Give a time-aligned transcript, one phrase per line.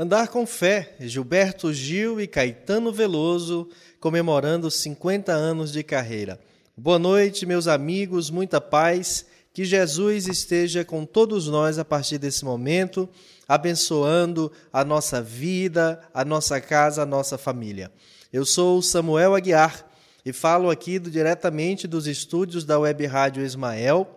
[0.00, 3.68] Andar com Fé, Gilberto Gil e Caetano Veloso
[4.00, 6.40] comemorando 50 anos de carreira.
[6.74, 9.26] Boa noite, meus amigos, muita paz.
[9.52, 13.10] Que Jesus esteja com todos nós a partir desse momento,
[13.46, 17.92] abençoando a nossa vida, a nossa casa, a nossa família.
[18.32, 19.86] Eu sou Samuel Aguiar
[20.24, 24.08] e falo aqui diretamente dos estúdios da Web Rádio Ismael,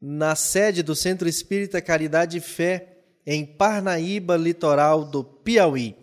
[0.00, 2.89] na sede do Centro Espírita Caridade e Fé,
[3.32, 5.94] em Parnaíba, litoral do Piauí.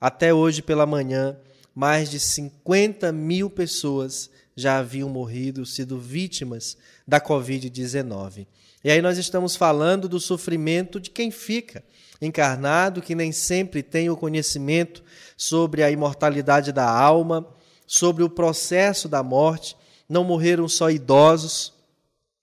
[0.00, 1.36] até hoje pela manhã,
[1.72, 6.76] mais de 50 mil pessoas já haviam morrido, sido vítimas
[7.06, 8.48] da Covid-19.
[8.84, 11.84] E aí nós estamos falando do sofrimento de quem fica
[12.20, 15.02] encarnado, que nem sempre tem o conhecimento
[15.36, 17.46] sobre a imortalidade da alma,
[17.86, 19.76] sobre o processo da morte.
[20.08, 21.72] Não morreram só idosos,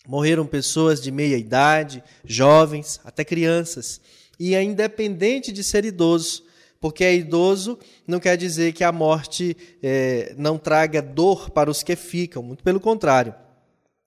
[0.08, 4.00] morreram pessoas de meia idade, jovens, até crianças.
[4.40, 6.44] E é independente de ser idoso,
[6.80, 7.78] porque é idoso
[8.08, 12.64] não quer dizer que a morte é, não traga dor para os que ficam, muito
[12.64, 13.36] pelo contrário.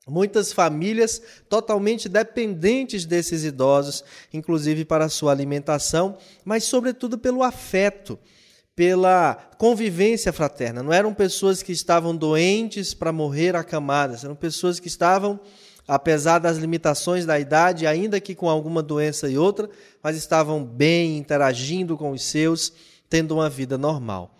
[0.09, 4.03] Muitas famílias totalmente dependentes desses idosos,
[4.33, 8.19] inclusive para a sua alimentação, mas sobretudo pelo afeto,
[8.75, 10.83] pela convivência fraterna.
[10.83, 15.39] Não eram pessoas que estavam doentes para morrer acamadas, eram pessoas que estavam,
[15.87, 19.71] apesar das limitações da idade, ainda que com alguma doença e outra,
[20.03, 22.73] mas estavam bem, interagindo com os seus,
[23.09, 24.37] tendo uma vida normal.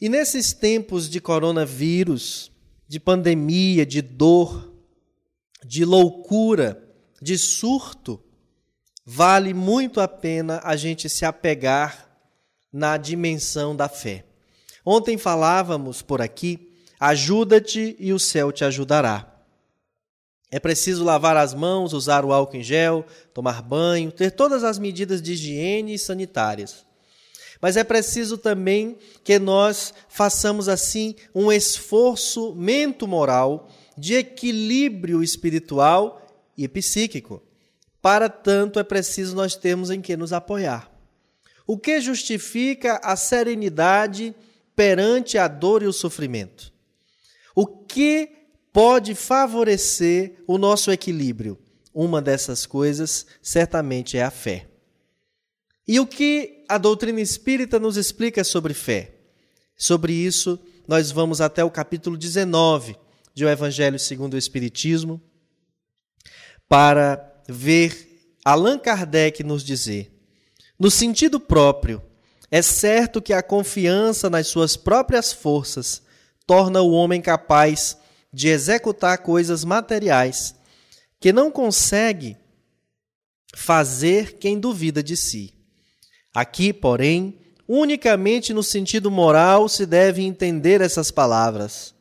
[0.00, 2.50] E nesses tempos de coronavírus,
[2.88, 4.72] de pandemia, de dor,
[5.64, 6.82] de loucura,
[7.20, 8.22] de surto,
[9.04, 12.08] vale muito a pena a gente se apegar
[12.72, 14.24] na dimensão da fé.
[14.84, 19.32] Ontem falávamos por aqui: ajuda-te e o céu te ajudará.
[20.48, 23.04] É preciso lavar as mãos, usar o álcool em gel,
[23.34, 26.85] tomar banho, ter todas as medidas de higiene sanitárias.
[27.60, 36.22] Mas é preciso também que nós façamos assim um esforço mento-moral de equilíbrio espiritual
[36.56, 37.42] e psíquico.
[38.00, 40.90] Para tanto, é preciso nós termos em que nos apoiar.
[41.66, 44.34] O que justifica a serenidade
[44.76, 46.72] perante a dor e o sofrimento?
[47.54, 48.30] O que
[48.72, 51.58] pode favorecer o nosso equilíbrio?
[51.92, 54.68] Uma dessas coisas certamente é a fé.
[55.86, 59.14] E o que a doutrina espírita nos explica sobre fé?
[59.76, 60.58] Sobre isso,
[60.88, 62.96] nós vamos até o capítulo 19
[63.32, 65.20] de O Evangelho segundo o Espiritismo,
[66.68, 70.10] para ver Allan Kardec nos dizer:
[70.78, 72.02] no sentido próprio,
[72.50, 76.02] é certo que a confiança nas suas próprias forças
[76.46, 77.96] torna o homem capaz
[78.32, 80.54] de executar coisas materiais
[81.20, 82.36] que não consegue
[83.54, 85.55] fazer quem duvida de si.
[86.36, 91.94] Aqui, porém, unicamente no sentido moral se deve entender essas palavras.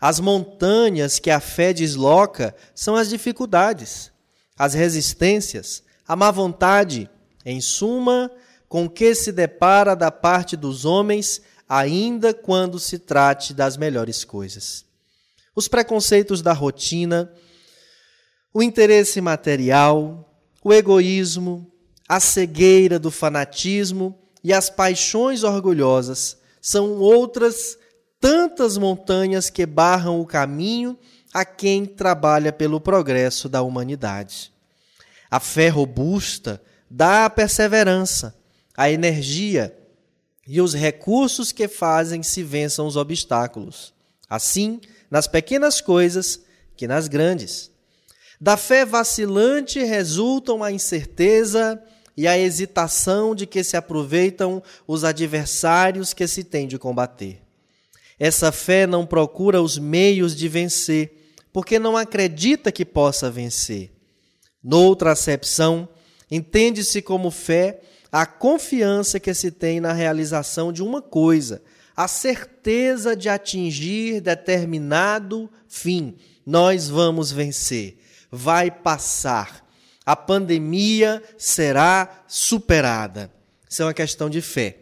[0.00, 4.10] As montanhas que a fé desloca são as dificuldades,
[4.58, 7.10] as resistências, a má vontade,
[7.44, 8.30] em suma,
[8.70, 14.86] com que se depara da parte dos homens ainda quando se trate das melhores coisas.
[15.54, 17.30] Os preconceitos da rotina,
[18.50, 21.70] o interesse material, o egoísmo,
[22.08, 27.78] a cegueira do fanatismo e as paixões orgulhosas são outras
[28.20, 30.98] tantas montanhas que barram o caminho
[31.32, 34.50] a quem trabalha pelo progresso da humanidade.
[35.30, 36.60] A fé robusta
[36.90, 38.34] dá a perseverança,
[38.76, 39.76] a energia
[40.46, 43.92] e os recursos que fazem se vençam os obstáculos.
[44.28, 44.80] Assim,
[45.10, 46.40] nas pequenas coisas
[46.74, 47.70] que nas grandes.
[48.40, 51.82] Da fé vacilante resultam a incerteza
[52.18, 57.40] e a hesitação de que se aproveitam os adversários que se tem de combater.
[58.18, 61.12] Essa fé não procura os meios de vencer,
[61.52, 63.92] porque não acredita que possa vencer.
[64.60, 65.88] Noutra acepção,
[66.28, 71.62] entende-se como fé a confiança que se tem na realização de uma coisa,
[71.96, 76.16] a certeza de atingir determinado fim.
[76.44, 77.96] Nós vamos vencer,
[78.28, 79.67] vai passar,
[80.08, 83.30] a pandemia será superada.
[83.68, 84.78] Isso é uma questão de fé.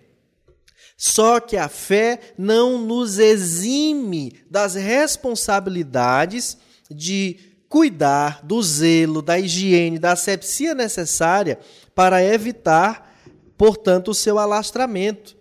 [0.96, 6.56] Só que a fé não nos exime das responsabilidades
[6.88, 11.58] de cuidar do zelo, da higiene, da asepsia necessária
[11.92, 13.12] para evitar,
[13.58, 15.36] portanto, o seu alastramento.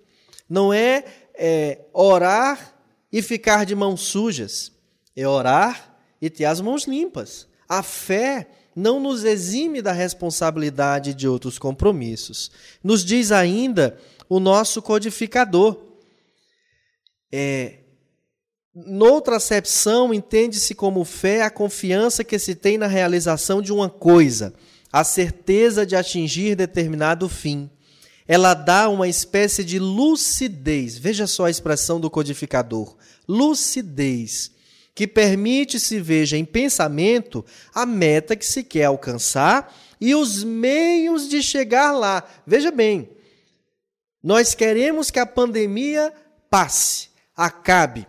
[0.49, 1.05] Não é,
[1.35, 2.75] é orar
[3.11, 4.71] e ficar de mãos sujas,
[5.15, 7.47] é orar e ter as mãos limpas.
[7.69, 12.51] A fé não nos exime da responsabilidade de outros compromissos.
[12.83, 15.79] Nos diz ainda o nosso codificador.
[17.31, 17.79] É,
[18.75, 24.53] noutra acepção, entende-se como fé a confiança que se tem na realização de uma coisa,
[24.91, 27.69] a certeza de atingir determinado fim.
[28.27, 30.97] Ela dá uma espécie de lucidez.
[30.97, 32.97] Veja só a expressão do codificador:
[33.27, 34.51] lucidez,
[34.95, 41.27] que permite se veja em pensamento a meta que se quer alcançar e os meios
[41.27, 42.23] de chegar lá.
[42.47, 43.09] Veja bem,
[44.23, 46.13] nós queremos que a pandemia
[46.49, 48.07] passe, acabe,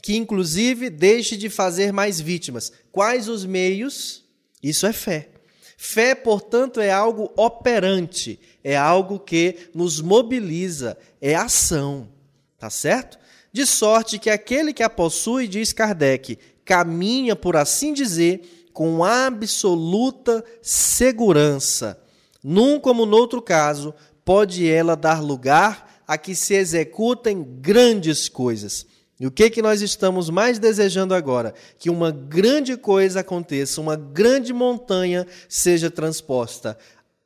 [0.00, 2.72] que inclusive deixe de fazer mais vítimas.
[2.92, 4.24] Quais os meios?
[4.62, 5.30] Isso é fé.
[5.76, 12.08] Fé, portanto, é algo operante, é algo que nos mobiliza, é ação.
[12.56, 13.18] Tá certo?
[13.52, 20.42] De sorte que aquele que a possui, diz Kardec, caminha, por assim dizer, com absoluta
[20.62, 22.00] segurança.
[22.42, 23.94] Num como outro caso,
[24.24, 28.86] pode ela dar lugar a que se executem grandes coisas.
[29.20, 31.54] E o que que nós estamos mais desejando agora?
[31.78, 36.76] Que uma grande coisa aconteça, uma grande montanha seja transposta.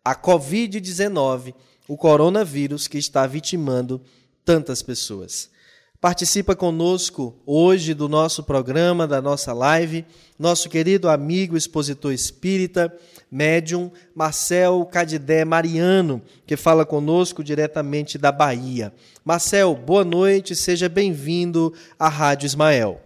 [0.05, 1.55] A COVID-19,
[1.89, 4.03] o coronavírus que está vitimando
[4.45, 5.49] tantas pessoas.
[6.01, 10.05] Participa conosco hoje do nosso programa, da nossa live,
[10.39, 12.95] nosso querido amigo expositor espírita,
[13.33, 18.93] médium Marcel Cadidé Mariano, que fala conosco diretamente da Bahia.
[19.25, 23.01] Marcel, boa noite, seja bem-vindo à Rádio Ismael.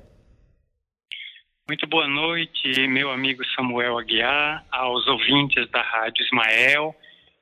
[1.69, 6.93] Muito boa noite, meu amigo Samuel Aguiar, aos ouvintes da Rádio Ismael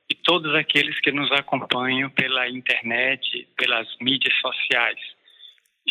[0.07, 5.18] e todos aqueles que nos acompanham pela internet, pelas mídias sociais.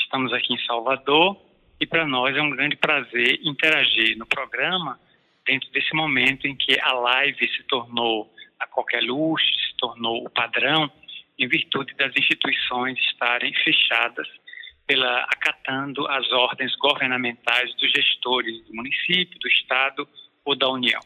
[0.03, 1.37] Estamos aqui em Salvador
[1.81, 4.99] e para nós é um grande prazer interagir no programa
[5.47, 10.31] dentro desse momento em que a live se tornou a qualquer luxo, se tornou o
[10.31, 10.91] padrão
[11.39, 14.27] em virtude das instituições estarem fechadas
[14.87, 20.09] pela acatando as ordens governamentais dos gestores do município, do estado
[20.45, 21.01] ou da União.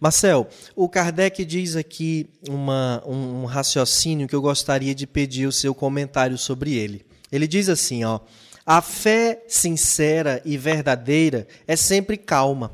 [0.00, 5.74] Marcel, o Kardec diz aqui uma, um raciocínio que eu gostaria de pedir o seu
[5.74, 7.09] comentário sobre ele.
[7.30, 8.20] Ele diz assim, ó:
[8.64, 12.72] a fé sincera e verdadeira é sempre calma.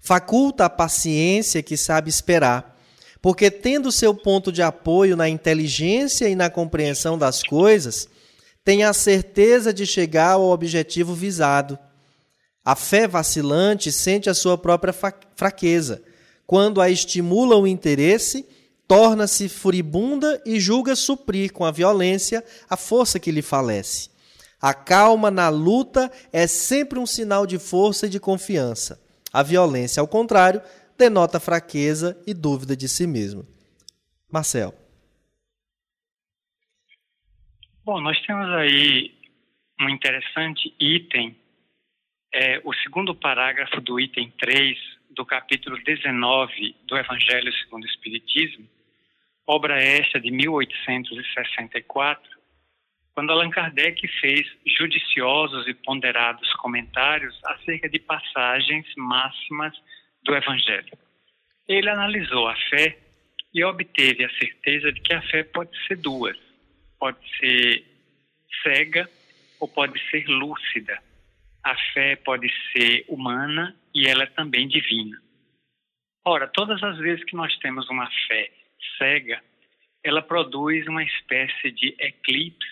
[0.00, 2.78] Faculta a paciência que sabe esperar,
[3.20, 8.08] porque tendo seu ponto de apoio na inteligência e na compreensão das coisas,
[8.64, 11.78] tem a certeza de chegar ao objetivo visado.
[12.64, 14.94] A fé vacilante sente a sua própria
[15.34, 16.02] fraqueza.
[16.46, 18.46] Quando a estimula o interesse,
[18.88, 24.10] torna-se furibunda e julga suprir com a violência a força que lhe falece.
[24.60, 29.00] A calma na luta é sempre um sinal de força e de confiança.
[29.32, 30.62] A violência, ao contrário,
[30.96, 33.44] denota fraqueza e dúvida de si mesmo.
[34.32, 34.74] Marcel.
[37.84, 39.14] Bom, nós temos aí
[39.80, 41.36] um interessante item,
[42.32, 44.76] é, o segundo parágrafo do item 3
[45.10, 48.68] do capítulo 19 do Evangelho segundo o Espiritismo,
[49.46, 52.36] obra esta de 1864,
[53.14, 59.72] quando Allan Kardec fez judiciosos e ponderados comentários acerca de passagens máximas
[60.22, 60.98] do Evangelho.
[61.66, 62.98] Ele analisou a fé
[63.54, 66.36] e obteve a certeza de que a fé pode ser duas:
[66.98, 67.84] pode ser
[68.62, 69.08] cega
[69.58, 71.00] ou pode ser lúcida.
[71.64, 75.18] A fé pode ser humana e ela é também divina.
[76.24, 78.50] Ora, todas as vezes que nós temos uma fé
[78.98, 79.42] cega,
[80.02, 82.66] ela produz uma espécie de eclipse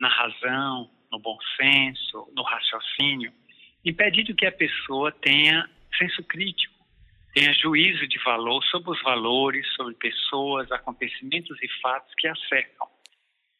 [0.00, 3.32] na razão, no bom senso, no raciocínio,
[3.84, 6.74] impedindo que a pessoa tenha senso crítico,
[7.32, 12.88] tenha juízo de valor sobre os valores, sobre pessoas, acontecimentos e fatos que a cercam.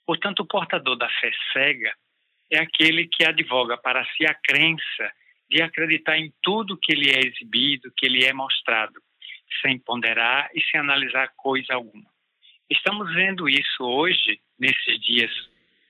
[0.07, 1.95] Portanto, o portador da fé cega
[2.51, 5.13] é aquele que advoga para si a crença
[5.49, 9.01] de acreditar em tudo que lhe é exibido, que lhe é mostrado,
[9.61, 12.05] sem ponderar e sem analisar coisa alguma.
[12.71, 15.31] Estamos vendo isso hoje, nesses dias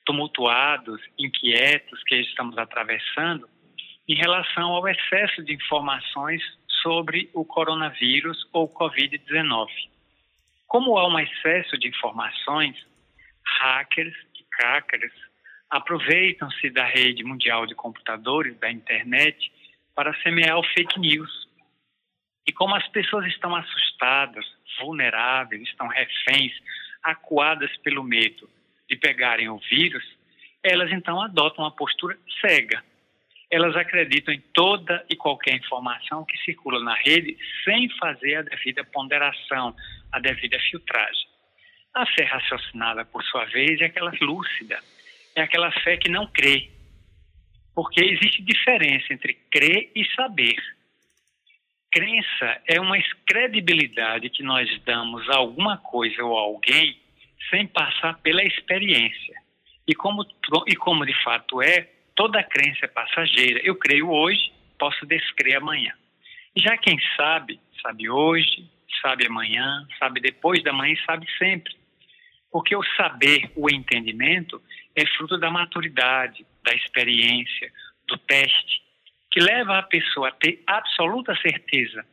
[0.05, 3.49] tumultuados, inquietos que estamos atravessando,
[4.07, 6.43] em relação ao excesso de informações
[6.83, 9.69] sobre o coronavírus ou Covid-19.
[10.67, 12.77] Como há um excesso de informações,
[13.61, 15.13] hackers e crackers
[15.71, 19.51] aproveitam-se da rede mundial de computadores, da internet,
[19.95, 21.44] para semear o fake news.
[22.47, 24.45] E como as pessoas estão assustadas,
[24.81, 26.53] vulneráveis, estão reféns,
[27.03, 28.49] acuadas pelo medo
[28.89, 30.05] de pegarem o vírus,
[30.63, 32.83] elas então adotam uma postura cega.
[33.51, 38.83] Elas acreditam em toda e qualquer informação que circula na rede sem fazer a devida
[38.85, 39.77] ponderação,
[40.11, 41.29] a devida filtragem.
[41.93, 44.81] A fé raciocinada, por sua vez, é aquela lúcida,
[45.37, 46.71] é aquela fé que não crê.
[47.75, 50.57] Porque existe diferença entre crer e saber.
[51.95, 56.99] Crença é uma credibilidade que nós damos a alguma coisa ou a alguém
[57.49, 59.41] sem passar pela experiência.
[59.87, 60.27] E como,
[60.67, 63.61] e como de fato é, toda crença é passageira.
[63.63, 65.95] Eu creio hoje, posso descrer amanhã.
[66.57, 68.69] Já quem sabe, sabe hoje,
[69.01, 71.77] sabe amanhã, sabe depois da manhã e sabe sempre.
[72.51, 74.61] Porque o saber, o entendimento,
[74.97, 77.71] é fruto da maturidade, da experiência,
[78.09, 78.83] do teste,
[79.35, 82.07] que leva a pessoa a ter absoluta certeza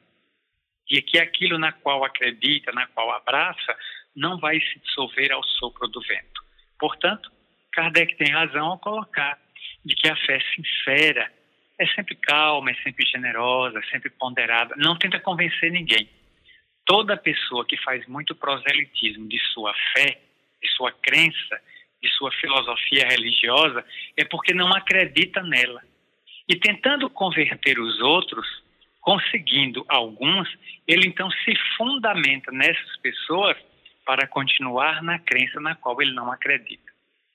[0.90, 3.78] de que aquilo na qual acredita, na qual abraça,
[4.16, 6.42] não vai se dissolver ao sopro do vento.
[6.80, 7.32] Portanto,
[7.74, 9.38] Kardec tem razão ao colocar
[9.86, 11.32] de que a fé sincera
[11.78, 16.10] é sempre calma, é sempre generosa, é sempre ponderada, não tenta convencer ninguém.
[16.86, 20.20] Toda pessoa que faz muito proselitismo de sua fé,
[20.60, 21.62] de sua crença,
[22.02, 23.86] de sua filosofia religiosa,
[24.18, 25.84] é porque não acredita nela.
[26.52, 28.46] E tentando converter os outros,
[29.00, 30.50] conseguindo alguns,
[30.86, 33.56] ele então se fundamenta nessas pessoas
[34.06, 36.92] para continuar na crença na qual ele não acredita.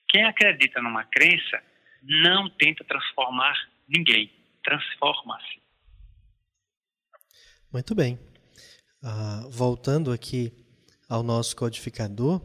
[0.07, 1.63] Quem acredita numa crença
[2.03, 3.57] não tenta transformar
[3.89, 4.31] ninguém,
[4.63, 5.59] transforma-se.
[7.73, 8.19] Muito bem.
[9.01, 10.53] Uh, voltando aqui
[11.09, 12.39] ao nosso codificador,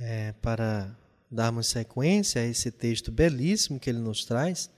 [0.00, 0.92] é, para
[1.30, 4.76] darmos sequência a esse texto belíssimo que ele nos traz,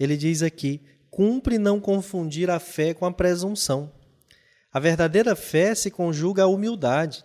[0.00, 0.80] ele diz aqui:
[1.10, 3.92] cumpre não confundir a fé com a presunção.
[4.72, 7.24] A verdadeira fé se conjuga à humildade.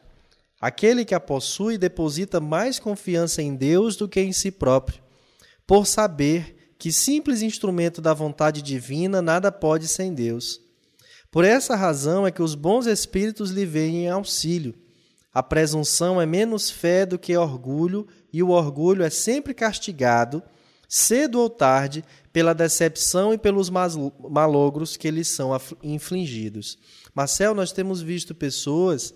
[0.60, 5.02] Aquele que a possui deposita mais confiança em Deus do que em si próprio,
[5.66, 10.60] por saber que simples instrumento da vontade divina nada pode sem Deus.
[11.32, 14.74] Por essa razão é que os bons espíritos lhe veem em auxílio.
[15.34, 20.42] A presunção é menos fé do que orgulho, e o orgulho é sempre castigado,
[20.88, 25.52] cedo ou tarde, pela decepção e pelos malogros que lhes são
[25.82, 26.78] infligidos.
[27.14, 29.14] Marcel, nós temos visto pessoas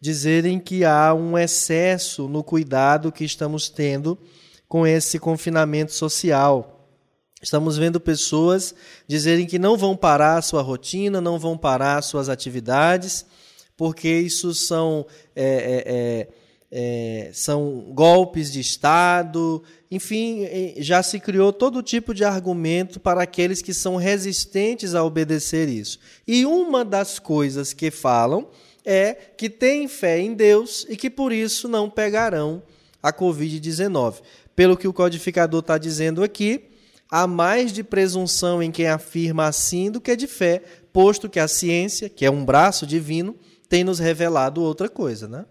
[0.00, 4.16] dizerem que há um excesso no cuidado que estamos tendo
[4.68, 6.88] com esse confinamento social.
[7.42, 8.74] Estamos vendo pessoas
[9.08, 13.26] dizerem que não vão parar a sua rotina, não vão parar as suas atividades,
[13.76, 16.28] porque isso são, é,
[16.70, 20.46] é, é, é são golpes de Estado, enfim,
[20.78, 25.98] já se criou todo tipo de argumento para aqueles que são resistentes a obedecer isso.
[26.26, 28.48] E uma das coisas que falam
[28.84, 32.62] é que têm fé em Deus e que por isso não pegarão
[33.02, 34.20] a Covid-19.
[34.54, 36.66] Pelo que o codificador está dizendo aqui,
[37.10, 41.48] há mais de presunção em quem afirma assim do que de fé, posto que a
[41.48, 43.34] ciência, que é um braço divino,
[43.68, 45.44] tem nos revelado outra coisa, né?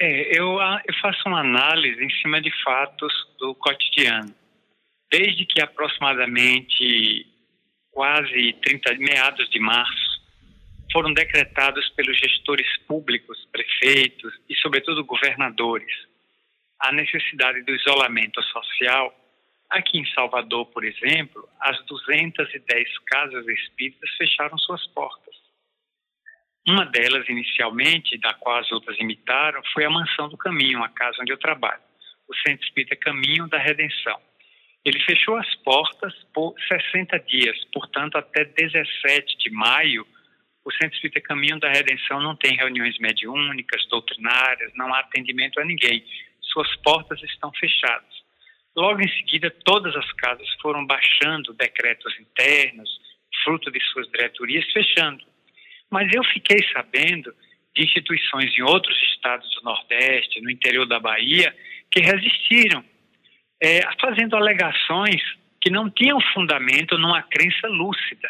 [0.00, 4.32] É, eu, eu faço uma análise em cima de fatos do cotidiano.
[5.10, 7.26] Desde que aproximadamente
[7.90, 10.22] quase 30, meados de março,
[10.92, 15.92] foram decretados pelos gestores públicos, prefeitos e, sobretudo, governadores,
[16.78, 19.12] a necessidade do isolamento social,
[19.68, 25.27] aqui em Salvador, por exemplo, as 210 casas espíritas fecharam suas portas.
[26.68, 31.16] Uma delas, inicialmente, da qual as outras imitaram, foi a Mansão do Caminho, a casa
[31.22, 31.80] onde eu trabalho,
[32.28, 34.20] o Centro Espírita Caminho da Redenção.
[34.84, 40.06] Ele fechou as portas por 60 dias, portanto, até 17 de maio,
[40.62, 45.64] o Centro Espírita Caminho da Redenção não tem reuniões mediúnicas, doutrinárias, não há atendimento a
[45.64, 46.04] ninguém.
[46.52, 48.12] Suas portas estão fechadas.
[48.76, 52.90] Logo em seguida, todas as casas foram baixando decretos internos,
[53.42, 55.24] fruto de suas diretorias, fechando.
[55.90, 57.34] Mas eu fiquei sabendo
[57.74, 61.54] de instituições em outros estados do Nordeste, no interior da Bahia,
[61.90, 62.84] que resistiram
[63.62, 65.22] é, fazendo alegações
[65.60, 68.28] que não tinham fundamento numa crença lúcida.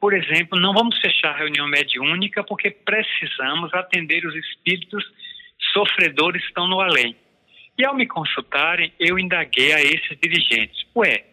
[0.00, 5.04] Por exemplo, não vamos fechar a reunião mediúnica porque precisamos atender os espíritos
[5.72, 7.16] sofredores que estão no além.
[7.78, 11.24] E ao me consultarem, eu indaguei a esses dirigentes: Ué,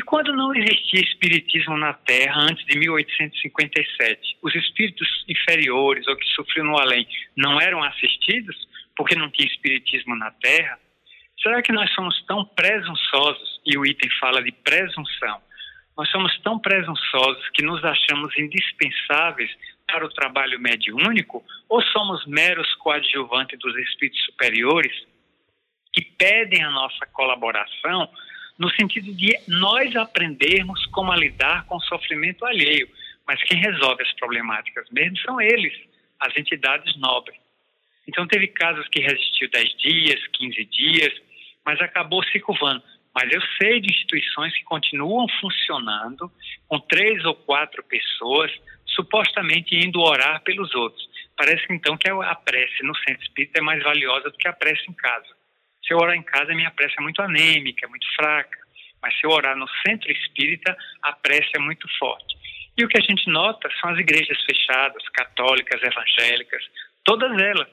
[0.00, 6.24] e quando não existia espiritismo na Terra antes de 1857, os espíritos inferiores ou que
[6.28, 8.56] sofriam no além não eram assistidos
[8.96, 10.78] porque não tinha espiritismo na Terra?
[11.42, 15.38] Será que nós somos tão presunçosos, e o item fala de presunção,
[15.94, 19.50] nós somos tão presunçosos que nos achamos indispensáveis
[19.86, 25.06] para o trabalho mediúnico ou somos meros coadjuvantes dos espíritos superiores
[25.92, 28.08] que pedem a nossa colaboração
[28.60, 32.86] no sentido de nós aprendermos como a lidar com o sofrimento alheio,
[33.26, 35.72] mas quem resolve as problemáticas mesmo são eles,
[36.20, 37.40] as entidades nobres.
[38.06, 41.22] Então teve casos que resistiu 10 dias, 15 dias,
[41.64, 42.82] mas acabou se curvando.
[43.14, 46.30] Mas eu sei de instituições que continuam funcionando
[46.68, 48.52] com três ou quatro pessoas,
[48.84, 51.08] supostamente indo orar pelos outros.
[51.34, 54.84] Parece então que a prece no centro espírita é mais valiosa do que a prece
[54.86, 55.39] em casa.
[55.90, 58.56] Se eu orar em casa, minha prece é muito anêmica, é muito fraca.
[59.02, 62.36] Mas se eu orar no centro espírita, a prece é muito forte.
[62.78, 66.62] E o que a gente nota são as igrejas fechadas, católicas, evangélicas,
[67.04, 67.68] todas elas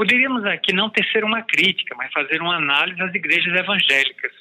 [0.00, 4.32] Poderíamos aqui não tecer uma crítica, mas fazer uma análise das igrejas evangélicas.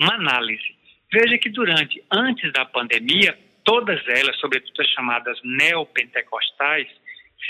[0.00, 0.74] Uma análise.
[1.12, 6.88] Veja que durante, antes da pandemia, todas elas, sobretudo as chamadas neopentecostais,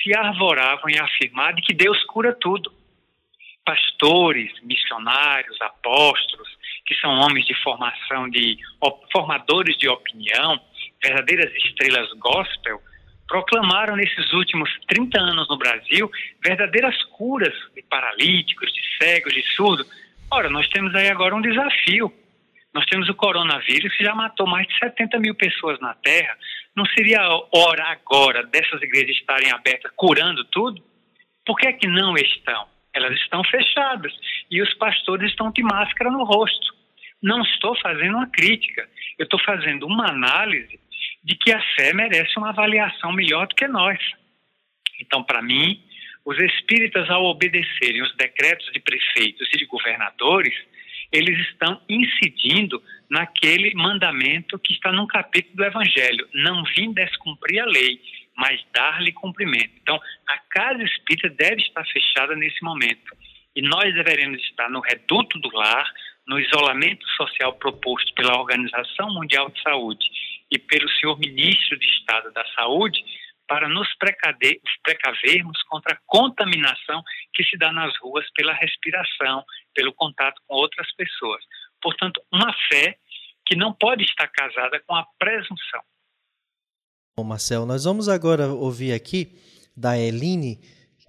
[0.03, 2.73] se arvoravam em afirmar de que Deus cura tudo.
[3.67, 6.49] Pastores, missionários, apóstolos,
[6.87, 8.57] que são homens de formação de
[9.13, 10.59] formadores de opinião,
[11.03, 12.81] verdadeiras estrelas gospel,
[13.27, 16.11] proclamaram nesses últimos 30 anos no Brasil
[16.43, 19.87] verdadeiras curas de paralíticos, de cegos, de surdos.
[20.31, 22.13] Ora, nós temos aí agora um desafio.
[22.73, 26.37] Nós temos o coronavírus que já matou mais de 70 mil pessoas na Terra.
[26.75, 30.83] Não seria hora agora dessas igrejas estarem abertas curando tudo?
[31.45, 32.76] Por que é que não estão?
[32.97, 34.13] Elas estão fechadas
[34.51, 36.75] e os pastores estão de máscara no rosto.
[37.23, 40.81] Não estou fazendo uma crítica, eu estou fazendo uma análise
[41.23, 43.99] de que a fé merece uma avaliação melhor do que nós.
[44.99, 45.79] Então, para mim,
[46.25, 50.55] os espíritas, ao obedecerem os decretos de prefeitos e de governadores,
[51.13, 57.67] eles estão incidindo naquele mandamento que está num capítulo do Evangelho: não vim descumprir a
[57.67, 58.01] lei,
[58.37, 59.73] mas dar-lhe cumprimento.
[59.81, 63.17] Então, a casa espírita deve estar fechada nesse momento.
[63.55, 65.91] E nós deveremos estar no reduto do lar,
[66.27, 70.07] no isolamento social proposto pela Organização Mundial de Saúde
[70.51, 73.03] e pelo senhor ministro de Estado da Saúde
[73.49, 73.89] para nos
[74.83, 79.45] precavermos contra a contaminação que se dá nas ruas pela respiração,
[79.75, 81.43] pelo contato com outras pessoas.
[81.81, 82.99] Portanto, uma fé
[83.47, 85.81] que não pode estar casada com a presunção.
[87.19, 89.33] Bom, Marcel, nós vamos agora ouvir aqui
[89.75, 90.61] da Eline,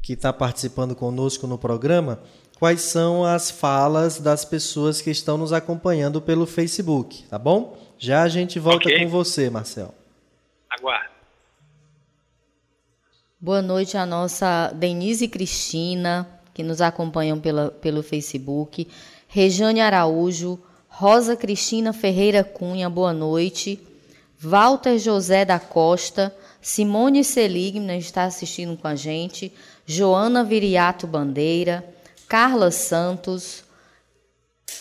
[0.02, 2.22] que está participando conosco no programa,
[2.58, 7.78] quais são as falas das pessoas que estão nos acompanhando pelo Facebook, tá bom?
[7.98, 9.04] Já a gente volta okay.
[9.04, 9.94] com você, Marcel.
[10.70, 11.10] Aguardo.
[13.38, 18.88] Boa noite a nossa Denise Cristina, que nos acompanham pela, pelo Facebook.
[19.28, 23.87] Rejane Araújo, Rosa Cristina Ferreira Cunha, boa noite.
[24.40, 29.52] Walter José da Costa, Simone Seligna está assistindo com a gente.
[29.86, 31.84] Joana Viriato Bandeira,
[32.28, 33.64] Carla Santos,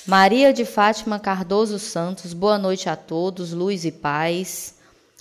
[0.07, 4.75] Maria de Fátima Cardoso Santos, boa noite a todos, luz e paz.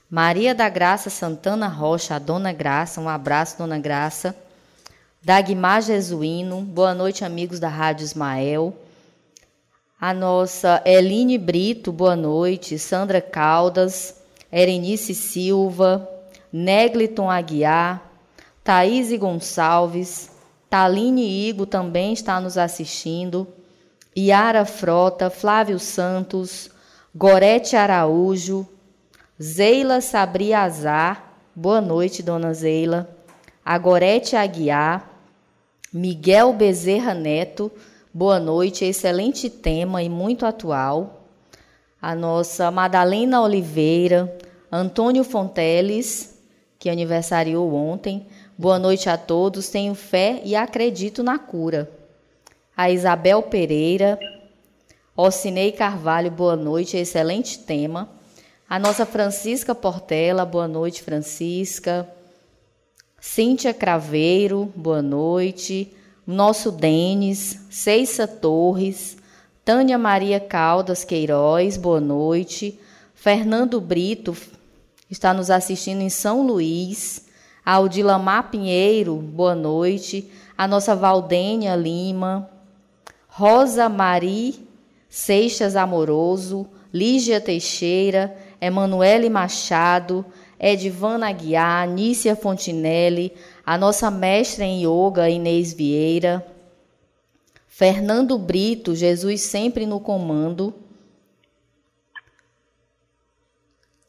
[0.09, 4.35] Maria da Graça Santana Rocha, a Dona Graça, um abraço, Dona Graça.
[5.23, 8.75] Dagmar Jesuíno, boa noite, amigos da Rádio Ismael.
[9.99, 12.77] A nossa Eline Brito, boa noite.
[12.77, 16.09] Sandra Caldas, Erenice Silva,
[16.51, 18.11] Negliton Aguiar,
[18.63, 20.31] Thaís Gonçalves,
[20.69, 23.47] Taline Igo também está nos assistindo.
[24.17, 26.69] Yara Frota, Flávio Santos,
[27.13, 28.65] Gorete Araújo,
[29.41, 33.09] Zeila Sabriazar, boa noite, dona Zeila,
[33.63, 35.11] Agorete Aguiar,
[35.91, 37.69] Miguel Bezerra Neto,
[38.13, 41.24] boa noite, excelente tema e muito atual.
[42.05, 44.31] A nossa Madalena Oliveira,
[44.71, 46.37] Antônio Fonteles,
[46.77, 51.89] que aniversariou ontem, boa noite a todos, tenho fé e acredito na cura.
[52.77, 54.19] A Isabel Pereira,
[55.17, 58.07] Ocinei Carvalho, boa noite, excelente tema.
[58.69, 62.07] A nossa Francisca Portela, boa noite, Francisca.
[63.19, 65.91] Cíntia Craveiro, boa noite.
[66.27, 69.17] Nosso Denis, Ceissa Torres,
[69.65, 72.79] Tânia Maria Caldas Queiroz, boa noite.
[73.15, 74.37] Fernando Brito
[75.09, 77.25] está nos assistindo em São Luís.
[77.65, 80.29] Aldilamar Pinheiro, boa noite.
[80.55, 82.47] A nossa Valdênia Lima.
[83.27, 84.67] Rosa Mari
[85.09, 86.67] Seixas Amoroso.
[86.93, 88.37] Lígia Teixeira.
[88.61, 90.23] Emanuele Machado.
[90.59, 93.33] Edvana Aguiar, Nícia Fontinelli,
[93.65, 96.45] a nossa mestra em yoga, Inês Vieira,
[97.77, 100.73] Fernando Brito, Jesus sempre no comando,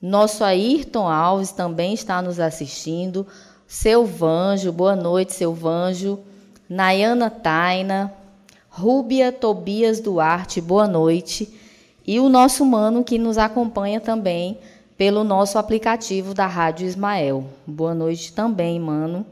[0.01, 3.27] nosso Ayrton Alves também está nos assistindo,
[3.67, 6.21] seu Vanjo, boa noite, seu Vanjo,
[6.69, 8.15] Nayana Taina,
[8.69, 11.53] Rúbia Tobias Duarte, boa noite,
[12.07, 14.61] e o nosso mano que nos acompanha também,
[14.97, 17.45] pelo nosso aplicativo da Rádio Ismael.
[17.67, 19.27] Boa noite também, mano.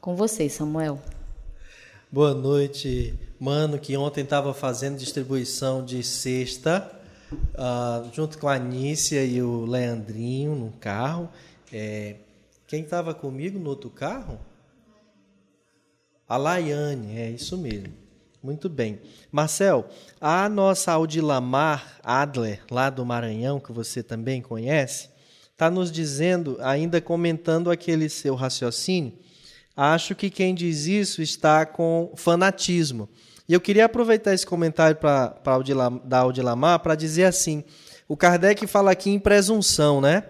[0.00, 0.98] Com você, Samuel.
[2.10, 6.90] Boa noite, mano, que ontem estava fazendo distribuição de cesta,
[7.32, 11.28] uh, junto com a Nícia e o Leandrinho no carro.
[11.72, 12.16] É,
[12.66, 14.38] quem estava comigo no outro carro?
[16.28, 17.94] A Laiane, é isso mesmo.
[18.42, 19.00] Muito bem.
[19.32, 19.88] Marcel,
[20.20, 25.08] a nossa Audilamar Adler, lá do Maranhão, que você também conhece,
[25.50, 29.12] está nos dizendo, ainda comentando aquele seu raciocínio,
[29.76, 33.08] acho que quem diz isso está com fanatismo.
[33.48, 37.64] E eu queria aproveitar esse comentário pra, pra Audilam, da Audilamar para dizer assim:
[38.06, 40.24] o Kardec fala aqui em presunção, né?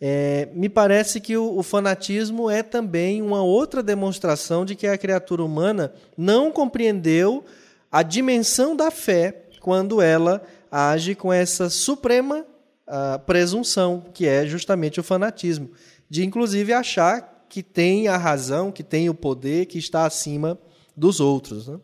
[0.00, 4.98] É, me parece que o, o, fanatismo é também uma outra demonstração de que a
[4.98, 7.44] criatura humana não compreendeu
[7.90, 12.44] a dimensão da fé quando ela age com essa suprema
[12.86, 15.70] uh, presunção, que é justamente o fanatismo,
[16.10, 20.58] de inclusive achar que tem a razão, que tem o poder, que está acima
[20.94, 21.68] dos outros.
[21.68, 21.78] Né?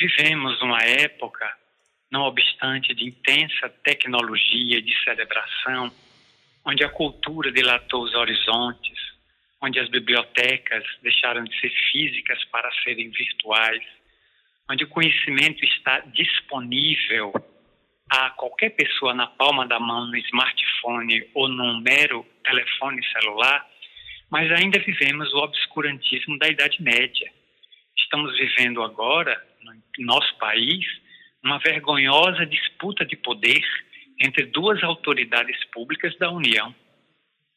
[0.00, 1.46] Vivemos uma época
[2.10, 5.92] não obstante de intensa tecnologia de celebração,
[6.64, 8.98] onde a cultura dilatou os horizontes,
[9.60, 13.82] onde as bibliotecas deixaram de ser físicas para serem virtuais,
[14.70, 17.34] onde o conhecimento está disponível
[18.08, 23.68] a qualquer pessoa na palma da mão, no smartphone ou num mero telefone celular,
[24.30, 27.30] mas ainda vivemos o obscurantismo da Idade Média.
[27.98, 29.49] Estamos vivendo agora,
[30.04, 30.84] nosso país,
[31.42, 33.62] uma vergonhosa disputa de poder
[34.18, 36.74] entre duas autoridades públicas da União,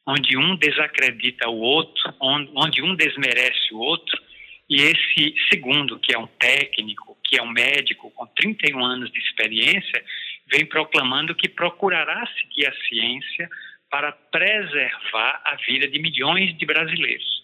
[0.07, 4.21] onde um desacredita o outro, onde um desmerece o outro,
[4.69, 9.19] e esse segundo, que é um técnico, que é um médico com 31 anos de
[9.19, 10.03] experiência,
[10.51, 13.49] vem proclamando que procurará seguir a ciência
[13.89, 17.43] para preservar a vida de milhões de brasileiros.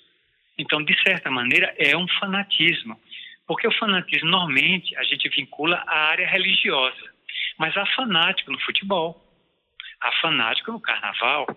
[0.57, 2.99] Então, de certa maneira, é um fanatismo.
[3.49, 7.11] Porque o fanatismo, normalmente, a gente vincula à área religiosa.
[7.57, 9.19] Mas há fanático no futebol,
[9.99, 11.47] há fanático no carnaval,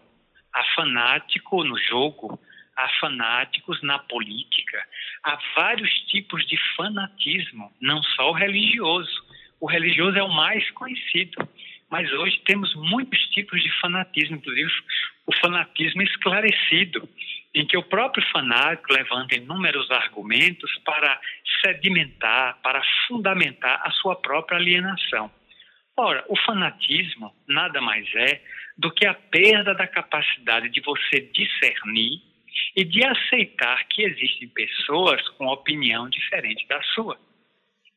[0.54, 2.40] há fanático no jogo,
[2.78, 4.82] há fanáticos na política.
[5.22, 9.12] Há vários tipos de fanatismo, não só o religioso.
[9.60, 11.46] O religioso é o mais conhecido.
[11.90, 14.72] Mas hoje temos muitos tipos de fanatismo, inclusive
[15.26, 17.06] o fanatismo esclarecido,
[17.54, 21.20] em que o próprio fanático levanta inúmeros argumentos para
[21.60, 25.30] sedimentar, para fundamentar a sua própria alienação.
[25.96, 28.42] Ora, o fanatismo nada mais é
[28.78, 32.22] do que a perda da capacidade de você discernir
[32.74, 37.18] e de aceitar que existem pessoas com opinião diferente da sua.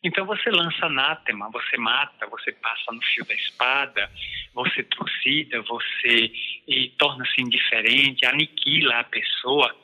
[0.05, 4.07] Então você lança anátema, você mata, você passa no fio da espada,
[4.53, 6.31] você trucida, você
[6.99, 9.75] torna-se indiferente, aniquila a pessoa,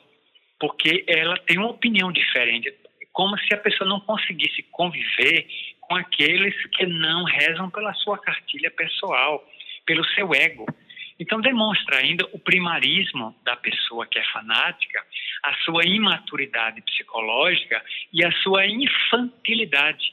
[0.60, 2.72] porque ela tem uma opinião diferente,
[3.12, 5.48] como se a pessoa não conseguisse conviver
[5.80, 9.44] com aqueles que não rezam pela sua cartilha pessoal,
[9.84, 10.64] pelo seu ego.
[11.18, 15.04] Então, demonstra ainda o primarismo da pessoa que é fanática,
[15.44, 20.12] a sua imaturidade psicológica e a sua infantilidade.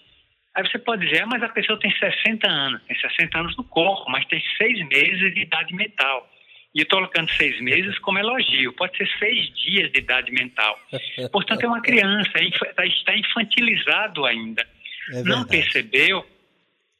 [0.55, 3.63] Aí você pode dizer, ah, mas a pessoa tem 60 anos, tem 60 anos no
[3.63, 6.29] corpo, mas tem seis meses de idade mental.
[6.73, 10.77] E eu estou colocando seis meses como elogio, pode ser seis dias de idade mental.
[11.31, 14.67] Portanto, é uma criança, é tá, está infantilizado ainda.
[15.13, 16.25] É Não percebeu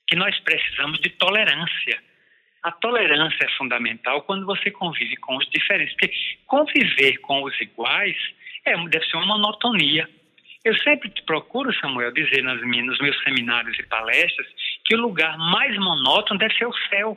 [0.08, 2.02] que nós precisamos de tolerância.
[2.64, 6.14] A tolerância é fundamental quando você convive com os diferentes, porque
[6.46, 8.18] conviver com os iguais
[8.66, 10.10] é, deve ser uma monotonia.
[10.66, 14.48] Eu sempre procuro, Samuel, dizer nas minhas, nos meus seminários e palestras
[14.86, 17.16] que o lugar mais monótono deve ser o céu.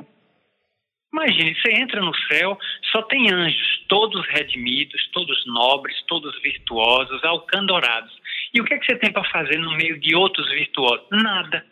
[1.13, 2.59] Imagine, você entra no céu,
[2.91, 8.13] só tem anjos, todos redimidos, todos nobres, todos virtuosos, alcandorados.
[8.55, 11.07] E o que, é que você tem para fazer no meio de outros virtuosos?
[11.11, 11.67] Nada.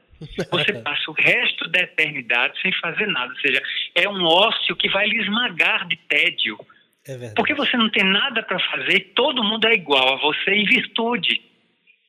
[0.50, 3.32] Você passa o resto da eternidade sem fazer nada.
[3.32, 3.62] Ou seja,
[3.94, 6.58] é um ócio que vai lhe esmagar de tédio.
[7.06, 10.50] É Porque você não tem nada para fazer e todo mundo é igual a você
[10.50, 11.40] em virtude,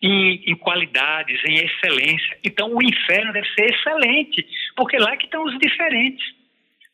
[0.01, 2.37] em, em, qualidades, em excelência.
[2.43, 4.45] Então o inferno deve ser excelente,
[4.75, 6.41] porque lá que estão os diferentes.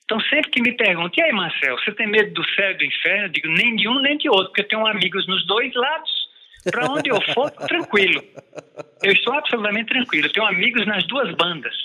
[0.08, 2.86] Então, sempre que me perguntam, e aí, Marcel, você tem medo do céu e do
[2.86, 3.26] inferno?
[3.26, 6.27] Eu digo, nem de um nem de outro, porque eu tenho amigos nos dois lados.
[6.72, 8.24] Para onde eu for, tranquilo.
[9.04, 10.28] Eu estou absolutamente tranquilo.
[10.28, 11.76] Eu tenho amigos nas duas bandas.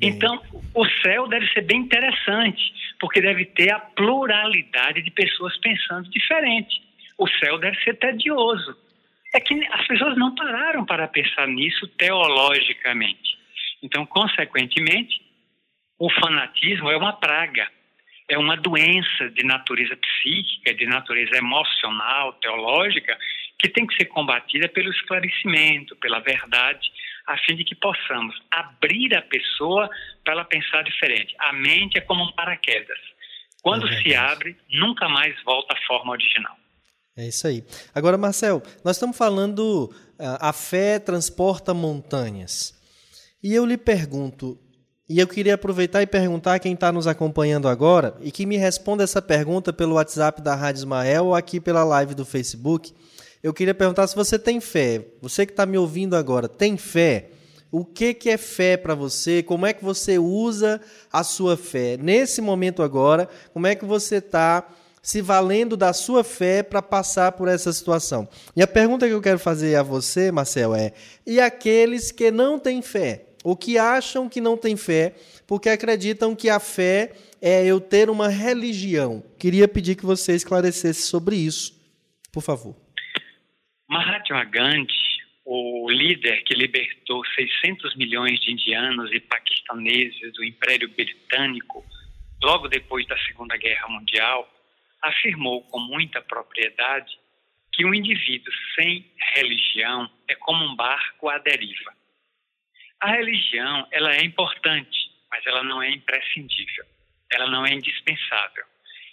[0.00, 0.40] Então,
[0.74, 6.80] o céu deve ser bem interessante, porque deve ter a pluralidade de pessoas pensando diferente.
[7.18, 8.74] O céu deve ser tedioso.
[9.34, 13.38] É que as pessoas não pararam para pensar nisso teologicamente.
[13.82, 15.20] Então, consequentemente,
[15.98, 17.68] o fanatismo é uma praga,
[18.28, 23.18] é uma doença de natureza psíquica, de natureza emocional, teológica,
[23.62, 26.90] que tem que ser combatida pelo esclarecimento, pela verdade,
[27.28, 29.88] a fim de que possamos abrir a pessoa
[30.24, 31.32] para ela pensar diferente.
[31.38, 32.98] A mente é como um paraquedas.
[33.62, 36.56] Quando é se abre, nunca mais volta à forma original.
[37.16, 37.62] É isso aí.
[37.94, 42.74] Agora, Marcel, nós estamos falando ah, a fé transporta montanhas.
[43.40, 44.58] E eu lhe pergunto,
[45.08, 48.56] e eu queria aproveitar e perguntar a quem está nos acompanhando agora e que me
[48.56, 52.92] responda essa pergunta pelo WhatsApp da Rádio Ismael ou aqui pela live do Facebook.
[53.42, 55.04] Eu queria perguntar se você tem fé.
[55.20, 57.30] Você que está me ouvindo agora, tem fé?
[57.70, 59.42] O que, que é fé para você?
[59.42, 60.80] Como é que você usa
[61.12, 61.96] a sua fé?
[61.96, 64.68] Nesse momento agora, como é que você está
[65.02, 68.28] se valendo da sua fé para passar por essa situação?
[68.54, 70.92] E a pergunta que eu quero fazer a você, Marcel, é:
[71.26, 73.26] e aqueles que não têm fé?
[73.42, 75.14] ou que acham que não têm fé,
[75.46, 79.22] porque acreditam que a fé é eu ter uma religião.
[79.38, 81.74] Queria pedir que você esclarecesse sobre isso,
[82.30, 82.74] por favor.
[83.92, 91.84] Mahatma Gandhi, o líder que libertou 600 milhões de indianos e paquistaneses do Império Britânico
[92.42, 94.50] logo depois da Segunda Guerra Mundial,
[95.02, 97.12] afirmou com muita propriedade
[97.70, 101.92] que um indivíduo sem religião é como um barco à deriva.
[102.98, 106.86] A religião, ela é importante, mas ela não é imprescindível.
[107.30, 108.64] Ela não é indispensável.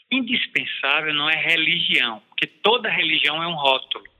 [0.10, 4.18] Indispensável não é religião, porque toda religião é um rótulo.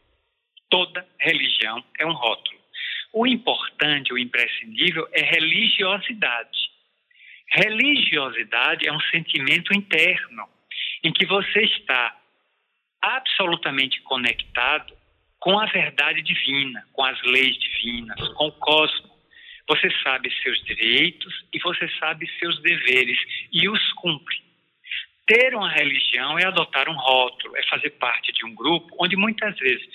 [0.70, 2.60] Toda religião é um rótulo.
[3.12, 6.70] O importante, o imprescindível é religiosidade.
[7.52, 10.48] Religiosidade é um sentimento interno
[11.04, 12.16] em que você está
[13.02, 14.94] absolutamente conectado
[15.40, 19.10] com a verdade divina, com as leis divinas, com o cosmos.
[19.68, 23.18] Você sabe seus direitos e você sabe seus deveres
[23.52, 24.38] e os cumpre.
[25.26, 29.58] Ter uma religião é adotar um rótulo, é fazer parte de um grupo onde muitas
[29.58, 29.88] vezes,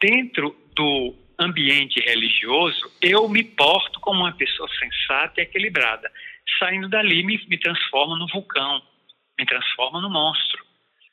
[0.00, 6.10] dentro do ambiente religioso, eu me porto como uma pessoa sensata e equilibrada.
[6.58, 8.82] Saindo dali, me, me transformo no vulcão,
[9.38, 10.64] me transformo no monstro.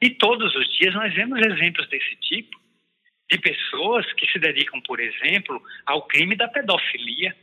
[0.02, 2.62] E todos os dias nós vemos exemplos desse tipo,
[3.30, 7.36] de pessoas que se dedicam, por exemplo, ao crime da pedofilia,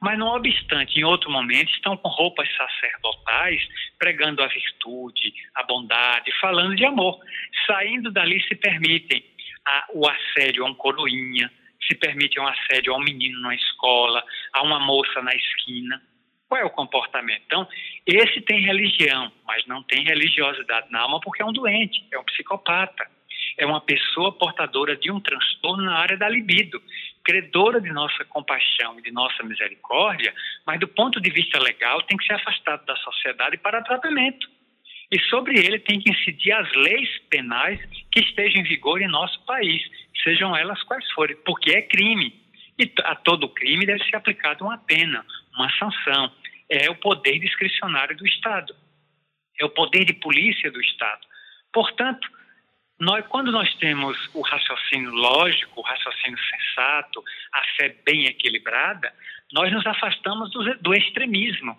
[0.00, 3.66] mas, não obstante, em outro momento, estão com roupas sacerdotais,
[3.98, 7.18] pregando a virtude, a bondade, falando de amor.
[7.66, 9.24] Saindo dali, se permitem
[9.66, 11.50] a, o assédio a um coroinha,
[11.86, 16.00] se permitem um assédio a um menino na escola, a uma moça na esquina.
[16.48, 17.42] Qual é o comportamento?
[17.44, 17.68] Então,
[18.06, 22.24] esse tem religião, mas não tem religiosidade na alma porque é um doente, é um
[22.24, 23.06] psicopata
[23.56, 26.80] é uma pessoa portadora de um transtorno na área da libido,
[27.24, 30.34] credora de nossa compaixão e de nossa misericórdia,
[30.66, 34.48] mas do ponto de vista legal tem que ser afastado da sociedade para tratamento.
[35.10, 39.44] E sobre ele tem que incidir as leis penais que estejam em vigor em nosso
[39.44, 39.82] país,
[40.22, 42.34] sejam elas quais forem, porque é crime.
[42.78, 46.32] E a todo crime deve ser aplicada uma pena, uma sanção.
[46.68, 48.74] É o poder discricionário do Estado.
[49.58, 51.20] é o poder de polícia do Estado.
[51.72, 52.28] Portanto,
[52.98, 59.12] nós, quando nós temos o raciocínio lógico, o raciocínio sensato, a fé bem equilibrada,
[59.52, 61.78] nós nos afastamos do, do extremismo.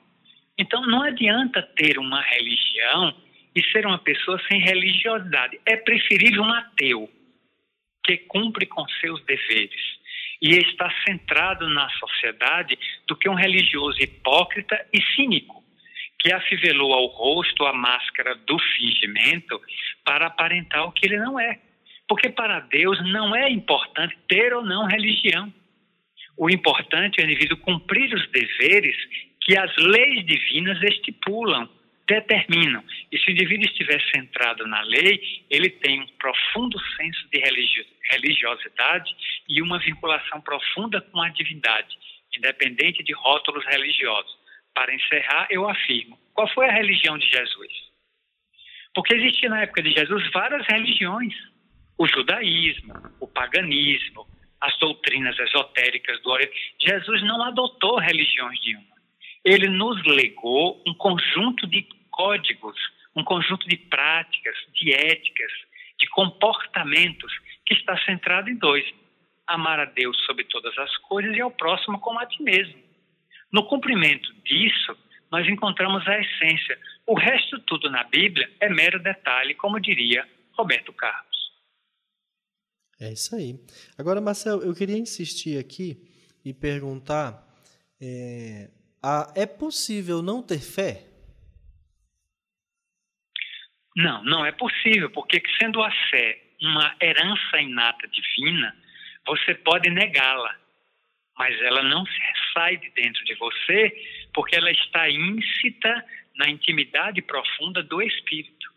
[0.58, 3.16] Então, não adianta ter uma religião
[3.56, 5.60] e ser uma pessoa sem religiosidade.
[5.66, 7.10] É preferível um ateu
[8.04, 9.82] que cumpre com seus deveres
[10.42, 15.64] e está centrado na sociedade do que um religioso hipócrita e cínico
[16.20, 19.60] que afivelou ao rosto a máscara do fingimento
[20.04, 21.60] para aparentar o que ele não é.
[22.08, 25.54] Porque para Deus não é importante ter ou não religião.
[26.38, 28.96] O importante é o indivíduo cumprir os deveres
[29.48, 31.70] que as leis divinas estipulam,
[32.06, 32.84] determinam.
[33.10, 37.40] E se o indivíduo estiver centrado na lei, ele tem um profundo senso de
[38.12, 39.16] religiosidade
[39.48, 41.98] e uma vinculação profunda com a divindade,
[42.36, 44.38] independente de rótulos religiosos.
[44.74, 47.72] Para encerrar, eu afirmo: qual foi a religião de Jesus?
[48.94, 51.34] Porque existia na época de Jesus várias religiões:
[51.98, 54.28] o judaísmo, o paganismo,
[54.60, 56.76] as doutrinas esotéricas do Oriente.
[56.82, 58.97] Jesus não adotou religiões de uma.
[59.48, 62.76] Ele nos legou um conjunto de códigos,
[63.16, 65.52] um conjunto de práticas, de éticas,
[65.98, 67.32] de comportamentos
[67.66, 68.84] que está centrado em dois:
[69.48, 72.76] amar a Deus sobre todas as coisas e ao próximo como a ti mesmo.
[73.50, 74.98] No cumprimento disso,
[75.32, 76.78] nós encontramos a essência.
[77.06, 81.38] O resto tudo na Bíblia é mero detalhe, como diria Roberto Carlos.
[83.00, 83.58] É isso aí.
[83.98, 85.98] Agora, Marcelo, eu queria insistir aqui
[86.44, 87.42] e perguntar:
[88.02, 88.70] é,
[89.08, 91.06] a, é possível não ter fé?
[93.96, 98.76] Não, não é possível, porque sendo a fé uma herança inata divina,
[99.26, 100.56] você pode negá-la
[101.38, 102.04] mas ela não
[102.54, 103.96] sai de dentro de você
[104.34, 108.68] porque ela está íncita na intimidade profunda do espírito.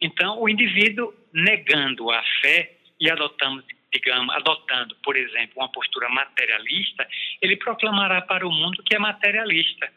[0.00, 7.06] Então, o indivíduo negando a fé e adotando, digamos, adotando, por exemplo, uma postura materialista,
[7.42, 9.90] ele proclamará para o mundo que é materialista.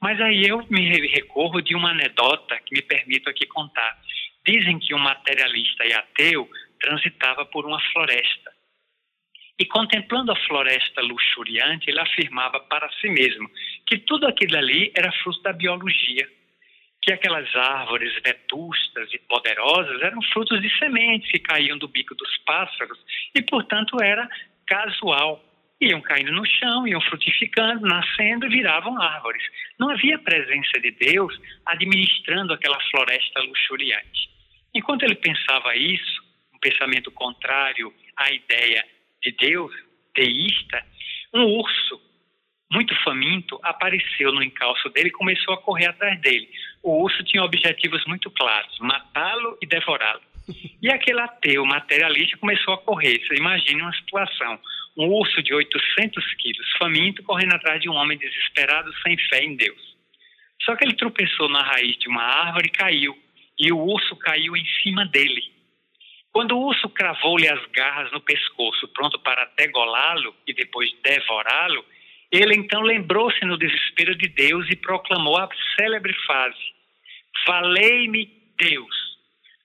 [0.00, 3.98] Mas aí eu me recorro de uma anedota que me permito aqui contar.
[4.46, 6.48] Dizem que um materialista e ateu
[6.80, 8.52] transitava por uma floresta.
[9.58, 13.50] E contemplando a floresta luxuriante, ele afirmava para si mesmo
[13.86, 16.30] que tudo aquilo ali era fruto da biologia,
[17.08, 22.36] que aquelas árvores vetustas e poderosas eram frutos de sementes que caíam do bico dos
[22.44, 22.98] pássaros
[23.34, 24.28] e, portanto, era
[24.66, 25.42] casual.
[25.80, 29.42] Iam caindo no chão, iam frutificando, nascendo e viravam árvores.
[29.78, 34.28] Não havia presença de Deus administrando aquela floresta luxuriante.
[34.74, 38.84] Enquanto ele pensava isso, um pensamento contrário à ideia
[39.22, 39.72] de Deus,
[40.12, 40.84] teísta,
[41.32, 42.08] um urso
[42.70, 46.48] muito faminto apareceu no encalço dele e começou a correr atrás dele.
[46.82, 50.22] O urso tinha objetivos muito claros: matá-lo e devorá-lo.
[50.80, 53.18] E aquele ateu materialista começou a correr.
[53.18, 54.58] Você imagine uma situação:
[54.96, 59.56] um urso de 800 quilos, faminto, correndo atrás de um homem desesperado, sem fé em
[59.56, 59.96] Deus.
[60.62, 63.18] Só que ele tropeçou na raiz de uma árvore e caiu.
[63.58, 65.42] E o urso caiu em cima dele.
[66.32, 71.84] Quando o urso cravou-lhe as garras no pescoço, pronto para degolá-lo e depois devorá-lo,
[72.30, 76.74] ele então lembrou-se no desespero de Deus e proclamou a célebre frase:
[77.46, 79.08] Falei-me Deus.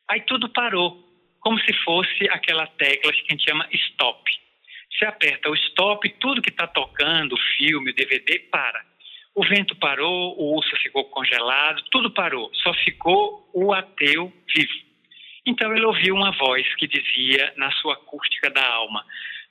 [0.09, 1.03] Aí tudo parou,
[1.39, 4.31] como se fosse aquela tecla que a gente chama stop.
[4.91, 8.85] Você aperta o stop, tudo que está tocando, o filme, o DVD, para.
[9.35, 12.51] O vento parou, o urso ficou congelado, tudo parou.
[12.53, 14.73] Só ficou o ateu vivo.
[15.45, 19.03] Então ele ouviu uma voz que dizia na sua acústica da alma: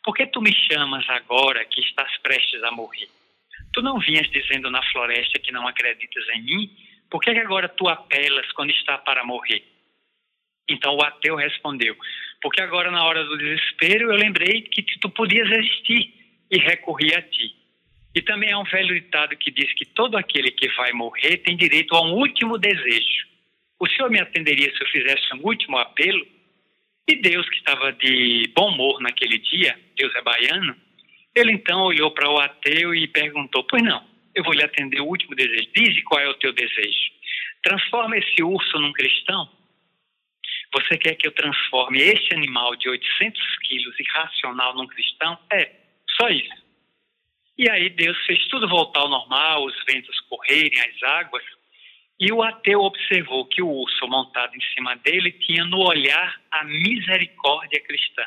[0.04, 3.08] Por que tu me chamas agora que estás prestes a morrer?
[3.72, 6.70] Tu não vinhas dizendo na floresta que não acreditas em mim?
[7.10, 9.62] Por que agora tu apelas quando está para morrer?
[10.68, 11.96] Então o ateu respondeu:
[12.40, 16.12] Porque agora, na hora do desespero, eu lembrei que tu podias existir
[16.50, 17.54] e recorri a ti.
[18.14, 21.56] E também há um velho ditado que diz que todo aquele que vai morrer tem
[21.56, 23.26] direito a um último desejo.
[23.80, 26.26] O senhor me atenderia se eu fizesse um último apelo?
[27.08, 30.76] E Deus, que estava de bom humor naquele dia, Deus é baiano,
[31.34, 35.06] ele então olhou para o ateu e perguntou: Pois não, eu vou lhe atender o
[35.06, 35.70] último desejo.
[35.74, 37.12] Dize qual é o teu desejo.
[37.62, 39.48] Transforma esse urso num cristão?
[40.74, 45.38] Você quer que eu transforme este animal de 800 quilos irracional num cristão?
[45.52, 45.70] É,
[46.18, 46.62] só isso.
[47.58, 51.44] E aí Deus fez tudo voltar ao normal, os ventos correrem, as águas.
[52.22, 56.62] E o ateu observou que o urso montado em cima dele tinha no olhar a
[56.62, 58.22] misericórdia cristã.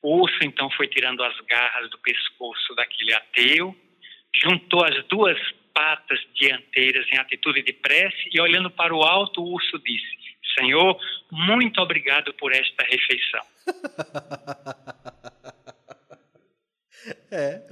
[0.00, 3.76] O urso então foi tirando as garras do pescoço daquele ateu,
[4.32, 5.36] juntou as duas
[5.74, 10.16] patas dianteiras em atitude de prece e olhando para o alto, o urso disse:
[10.56, 10.96] Senhor,
[11.28, 13.44] muito obrigado por esta refeição.
[17.32, 17.66] é,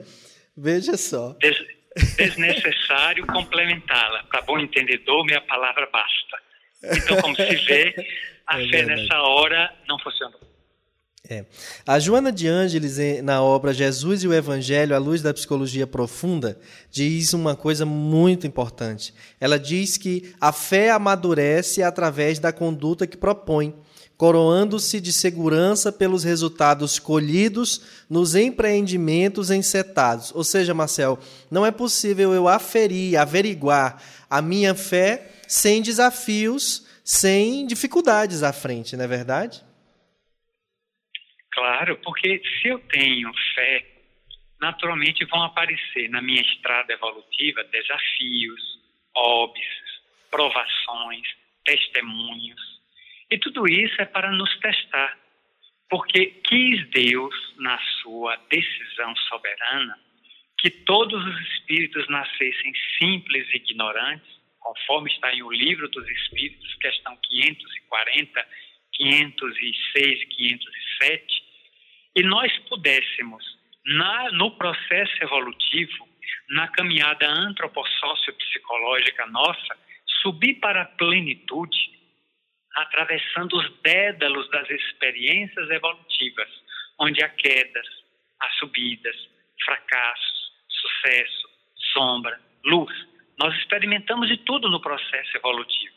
[0.57, 1.35] veja só.
[1.35, 1.80] Des
[2.17, 4.25] desnecessário complementá-la.
[4.25, 6.97] Para bom entendedor, minha palavra basta.
[6.97, 7.95] Então, como se vê,
[8.47, 10.41] a é fé nessa hora não funcionou.
[11.29, 11.45] É.
[11.87, 16.59] A Joana de Ângeles, na obra Jesus e o Evangelho à luz da psicologia profunda,
[16.91, 19.15] diz uma coisa muito importante.
[19.39, 23.75] Ela diz que a fé amadurece através da conduta que propõe,
[24.21, 30.31] coroando-se de segurança pelos resultados colhidos nos empreendimentos encetados.
[30.35, 31.19] Ou seja, Marcel,
[31.51, 33.97] não é possível eu aferir, averiguar
[34.29, 39.63] a minha fé sem desafios, sem dificuldades à frente, não é verdade?
[41.53, 43.87] Claro, porque se eu tenho fé,
[44.61, 48.61] naturalmente vão aparecer na minha estrada evolutiva desafios,
[49.17, 49.91] óbices,
[50.31, 51.27] provações,
[51.65, 52.70] testemunhos.
[53.31, 55.19] E tudo isso é para nos testar.
[55.89, 59.99] Porque quis Deus, na sua decisão soberana,
[60.59, 64.29] que todos os espíritos nascessem simples e ignorantes,
[64.61, 68.47] conforme está em o livro dos Espíritos, questão 540,
[68.93, 71.43] 506 e 507,
[72.17, 73.45] e nós pudéssemos,
[73.87, 76.09] na, no processo evolutivo,
[76.51, 79.77] na caminhada antropossócio-psicológica nossa,
[80.21, 82.00] subir para a plenitude,
[82.75, 86.49] atravessando os dédalos das experiências evolutivas,
[86.99, 87.87] onde há quedas,
[88.41, 89.17] há subidas,
[89.65, 91.49] fracassos, sucesso,
[91.93, 92.95] sombra, luz.
[93.39, 95.95] Nós experimentamos de tudo no processo evolutivo.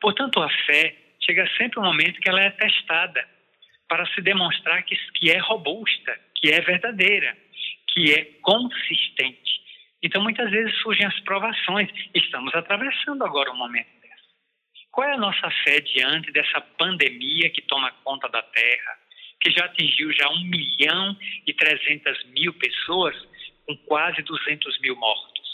[0.00, 3.26] Portanto, a fé chega sempre um momento que ela é testada
[3.88, 7.36] para se demonstrar que, que é robusta, que é verdadeira,
[7.88, 9.54] que é consistente.
[10.02, 11.88] Então, muitas vezes surgem as provações.
[12.14, 14.03] Estamos atravessando agora um momento.
[14.94, 18.96] Qual é a nossa fé diante dessa pandemia que toma conta da Terra,
[19.40, 23.16] que já atingiu já 1 milhão e 300 mil pessoas,
[23.66, 25.48] com quase 200 mil mortos?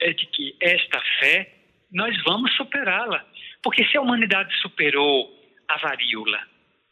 [0.00, 1.52] É de que esta fé
[1.92, 3.22] nós vamos superá-la.
[3.62, 5.30] Porque se a humanidade superou
[5.68, 6.42] a varíola,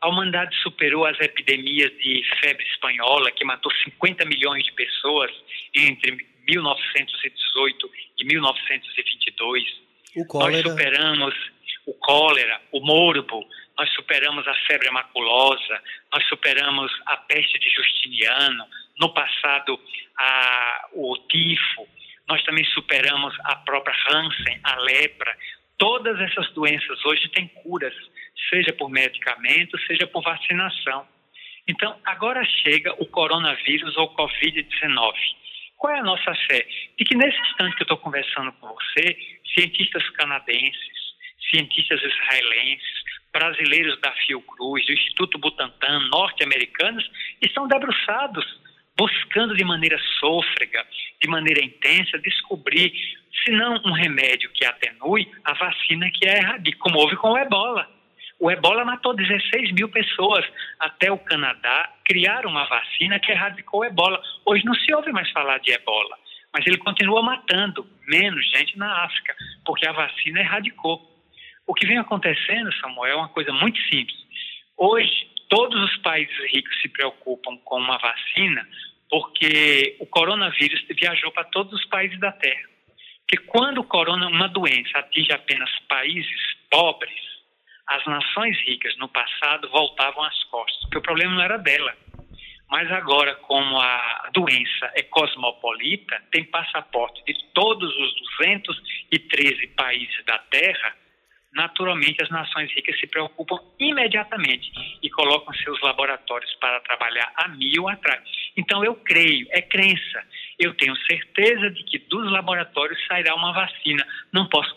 [0.03, 5.31] a humanidade superou as epidemias de febre espanhola, que matou 50 milhões de pessoas
[5.75, 9.85] entre 1918 e 1922.
[10.17, 11.35] Nós superamos
[11.87, 13.45] o cólera, o morbo,
[13.77, 18.67] nós superamos a febre maculosa, nós superamos a peste de Justiniano,
[18.99, 19.79] no passado
[20.17, 21.87] a, o tifo,
[22.29, 25.37] nós também superamos a própria Hansen, a lepra.
[25.77, 27.95] Todas essas doenças hoje têm curas
[28.51, 31.07] seja por medicamento, seja por vacinação.
[31.67, 35.15] Então, agora chega o coronavírus ou Covid-19.
[35.77, 36.67] Qual é a nossa fé?
[36.99, 39.17] De que nesse instante que eu estou conversando com você,
[39.55, 41.05] cientistas canadenses,
[41.51, 47.05] cientistas israelenses, brasileiros da Fiocruz, do Instituto Butantan, norte-americanos,
[47.43, 48.45] estão debruçados,
[48.97, 50.87] buscando de maneira sôfrega,
[51.21, 52.93] de maneira intensa, descobrir,
[53.45, 57.39] se não um remédio que atenue, a vacina que é erradica, como houve com o
[57.39, 57.91] ebola.
[58.39, 60.45] O ebola matou 16 mil pessoas.
[60.79, 64.21] Até o Canadá criar uma vacina que erradicou o ebola.
[64.45, 66.19] Hoje não se ouve mais falar de ebola,
[66.53, 71.11] mas ele continua matando menos gente na África, porque a vacina erradicou.
[71.67, 74.19] O que vem acontecendo, Samuel, é uma coisa muito simples.
[74.77, 78.67] Hoje, todos os países ricos se preocupam com uma vacina
[79.11, 82.69] porque o coronavírus viajou para todos os países da Terra.
[83.21, 87.34] Porque quando o corona, uma doença atinge apenas países pobres,
[87.87, 91.95] as nações ricas no passado voltavam as costas, porque o problema não era dela.
[92.71, 100.39] Mas agora, como a doença é cosmopolita, tem passaporte de todos os 213 países da
[100.39, 100.97] Terra,
[101.53, 104.73] naturalmente as nações ricas se preocupam imediatamente
[105.03, 108.25] e colocam seus laboratórios para trabalhar a mil atrás.
[108.57, 110.25] Então eu creio, é crença.
[110.59, 114.05] Eu tenho certeza de que dos laboratórios sairá uma vacina.
[114.33, 114.75] Não posso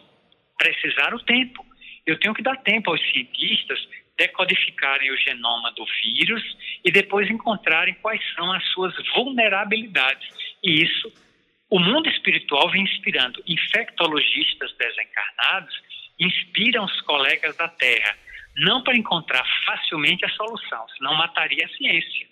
[0.58, 1.67] precisar o tempo
[2.08, 3.78] eu tenho que dar tempo aos cientistas
[4.18, 6.42] decodificarem o genoma do vírus
[6.84, 10.28] e depois encontrarem quais são as suas vulnerabilidades.
[10.64, 11.12] E isso,
[11.70, 13.44] o mundo espiritual vem inspirando.
[13.46, 15.76] Infectologistas desencarnados,
[16.20, 18.18] inspiram os colegas da Terra,
[18.56, 22.28] não para encontrar facilmente a solução, senão mataria a ciência,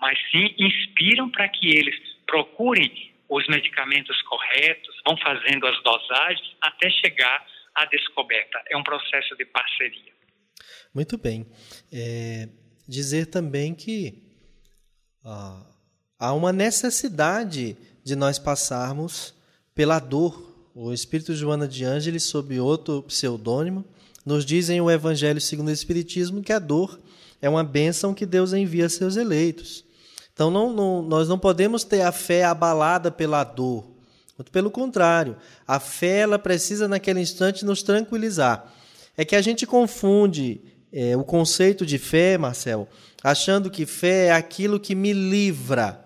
[0.00, 1.94] mas sim inspiram para que eles
[2.26, 7.46] procurem os medicamentos corretos, vão fazendo as dosagens até chegar
[7.82, 8.62] a descoberta.
[8.70, 10.12] É um processo de parceria.
[10.94, 11.46] Muito bem.
[11.92, 12.48] É,
[12.86, 14.22] dizer também que
[16.18, 19.34] há uma necessidade de nós passarmos
[19.74, 20.46] pela dor.
[20.74, 23.84] O Espírito Joana de Ângeles, sob outro pseudônimo,
[24.24, 27.00] nos dizem o Evangelho segundo o Espiritismo que a dor
[27.40, 29.84] é uma bênção que Deus envia a seus eleitos.
[30.32, 33.97] Então não, não, nós não podemos ter a fé abalada pela dor.
[34.38, 35.36] Muito pelo contrário,
[35.66, 38.72] a fé ela precisa naquele instante nos tranquilizar.
[39.16, 40.60] É que a gente confunde
[40.92, 42.88] é, o conceito de fé, Marcel,
[43.22, 46.04] achando que fé é aquilo que me livra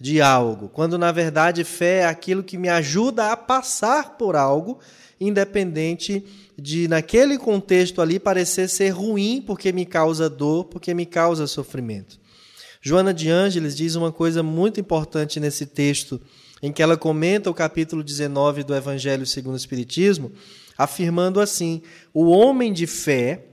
[0.00, 4.78] de algo, quando na verdade fé é aquilo que me ajuda a passar por algo,
[5.18, 6.24] independente
[6.58, 12.18] de naquele contexto ali parecer ser ruim porque me causa dor, porque me causa sofrimento.
[12.80, 16.20] Joana de Ângeles diz uma coisa muito importante nesse texto,
[16.66, 20.32] em que ela comenta o capítulo 19 do Evangelho segundo o Espiritismo,
[20.76, 21.80] afirmando assim:
[22.12, 23.44] o homem de fé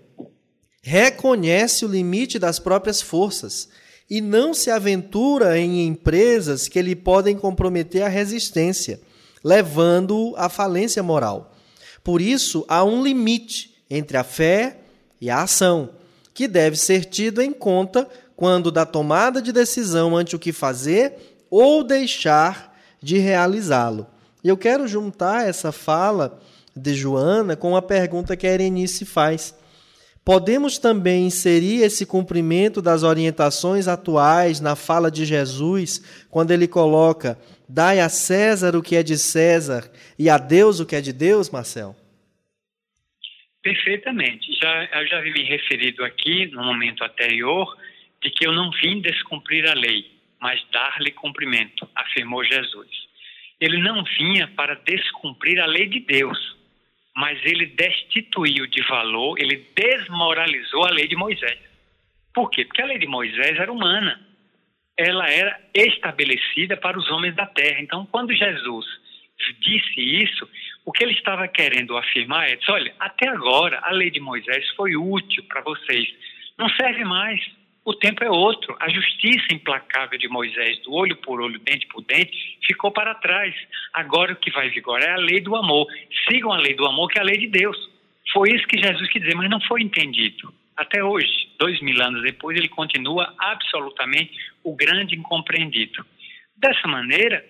[0.82, 3.70] reconhece o limite das próprias forças
[4.10, 9.00] e não se aventura em empresas que lhe podem comprometer a resistência,
[9.44, 11.56] levando-o à falência moral.
[12.04, 14.80] Por isso, há um limite entre a fé
[15.22, 15.92] e a ação,
[16.34, 21.38] que deve ser tido em conta quando da tomada de decisão ante o que fazer
[21.52, 22.73] ou deixar
[23.04, 24.08] de realizá-lo.
[24.44, 26.42] E eu quero juntar essa fala
[26.76, 29.56] de Joana com a pergunta que a Erenice faz.
[30.26, 37.38] Podemos também inserir esse cumprimento das orientações atuais na fala de Jesus, quando ele coloca:
[37.68, 41.12] Dai a César o que é de César e a Deus o que é de
[41.12, 41.94] Deus, Marcel?
[43.62, 44.48] Perfeitamente.
[44.62, 47.68] Já, eu já havia me referido aqui, no momento anterior,
[48.22, 50.13] de que eu não vim descumprir a lei,
[50.44, 52.90] mas dar-lhe cumprimento, afirmou Jesus.
[53.62, 56.38] Ele não vinha para descumprir a lei de Deus,
[57.16, 61.58] mas ele destituiu de valor, ele desmoralizou a lei de Moisés.
[62.34, 62.66] Por quê?
[62.66, 64.20] Porque a lei de Moisés era humana.
[64.98, 67.80] Ela era estabelecida para os homens da terra.
[67.80, 68.86] Então, quando Jesus
[69.62, 70.50] disse isso,
[70.84, 74.94] o que ele estava querendo afirmar é: olha, até agora a lei de Moisés foi
[74.98, 76.06] útil para vocês,
[76.58, 77.40] não serve mais.
[77.86, 78.76] O tempo é outro.
[78.80, 82.32] A justiça implacável de Moisés, do olho por olho, dente por dente,
[82.66, 83.54] ficou para trás.
[83.94, 85.88] Agora o que vai vigorar é a lei do amor.
[86.30, 87.78] Sigam a lei do amor, que é a lei de Deus.
[88.32, 90.54] Foi isso que Jesus quis dizer, mas não foi entendido.
[90.78, 94.32] Até hoje, dois mil anos depois, ele continua absolutamente
[94.64, 96.06] o grande incompreendido.
[96.56, 97.46] Dessa maneira,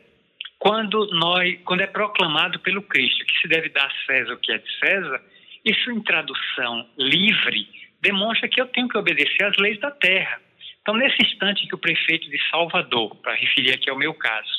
[0.57, 4.51] quando, nós, quando é proclamado pelo Cristo que se deve dar a César o que
[4.51, 5.21] é de César,
[5.63, 7.67] isso em tradução livre
[8.03, 10.39] demonstra que eu tenho que obedecer às leis da terra.
[10.81, 14.51] Então, nesse instante que o prefeito de Salvador, para referir aqui ao meu caso,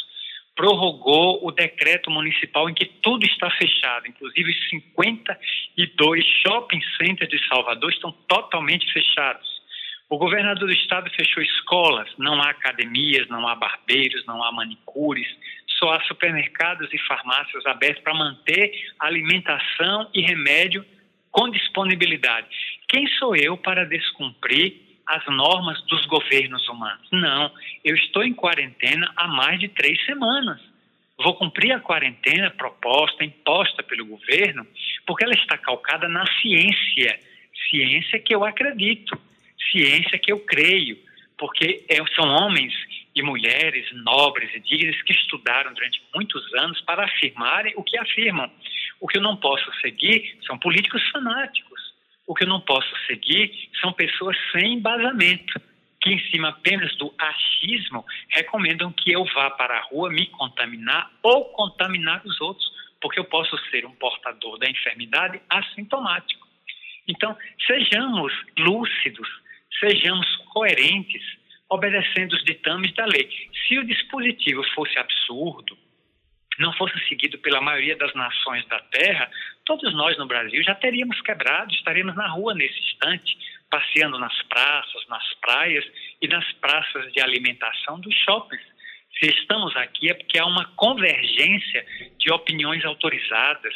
[0.57, 7.47] prorrogou o decreto municipal em que tudo está fechado, inclusive os 52 shopping centers de
[7.49, 9.47] Salvador estão totalmente fechados.
[10.09, 15.27] O governador do estado fechou escolas, não há academias, não há barbeiros, não há manicures,
[15.79, 20.85] só há supermercados e farmácias abertos para manter alimentação e remédio
[21.35, 22.47] com disponibilidade.
[22.89, 27.09] Quem sou eu para descumprir as normas dos governos humanos?
[27.11, 27.51] Não,
[27.85, 30.61] eu estou em quarentena há mais de três semanas.
[31.19, 34.65] Vou cumprir a quarentena proposta, imposta pelo governo,
[35.05, 37.19] porque ela está calcada na ciência,
[37.69, 39.21] ciência que eu acredito,
[39.73, 40.97] ciência que eu creio,
[41.37, 42.73] porque é, são homens
[43.13, 48.49] e mulheres nobres e dignas que estudaram durante muitos anos para afirmarem o que afirmam.
[49.05, 51.93] O que eu não posso seguir são políticos fanáticos.
[52.27, 55.61] O que eu não posso seguir são pessoas sem embasamento,
[56.01, 61.11] que em cima apenas do achismo recomendam que eu vá para a rua me contaminar
[61.23, 62.67] ou contaminar os outros,
[62.99, 66.49] porque eu posso ser um portador da enfermidade assintomático.
[67.07, 67.37] Então,
[67.67, 69.29] sejamos lúcidos,
[69.81, 71.23] sejamos coerentes
[71.69, 73.29] obedecendo os ditames da lei.
[73.69, 75.77] Se o dispositivo fosse absurdo,
[76.59, 79.31] não fosse seguido pela maioria das nações da Terra,
[79.65, 83.37] todos nós no Brasil já teríamos quebrado, estaríamos na rua nesse instante,
[83.71, 85.85] passeando nas praças, nas praias
[86.23, 88.63] e nas praças de alimentação dos shoppings.
[89.19, 91.85] Se estamos aqui é porque há uma convergência
[92.19, 93.75] de opiniões autorizadas,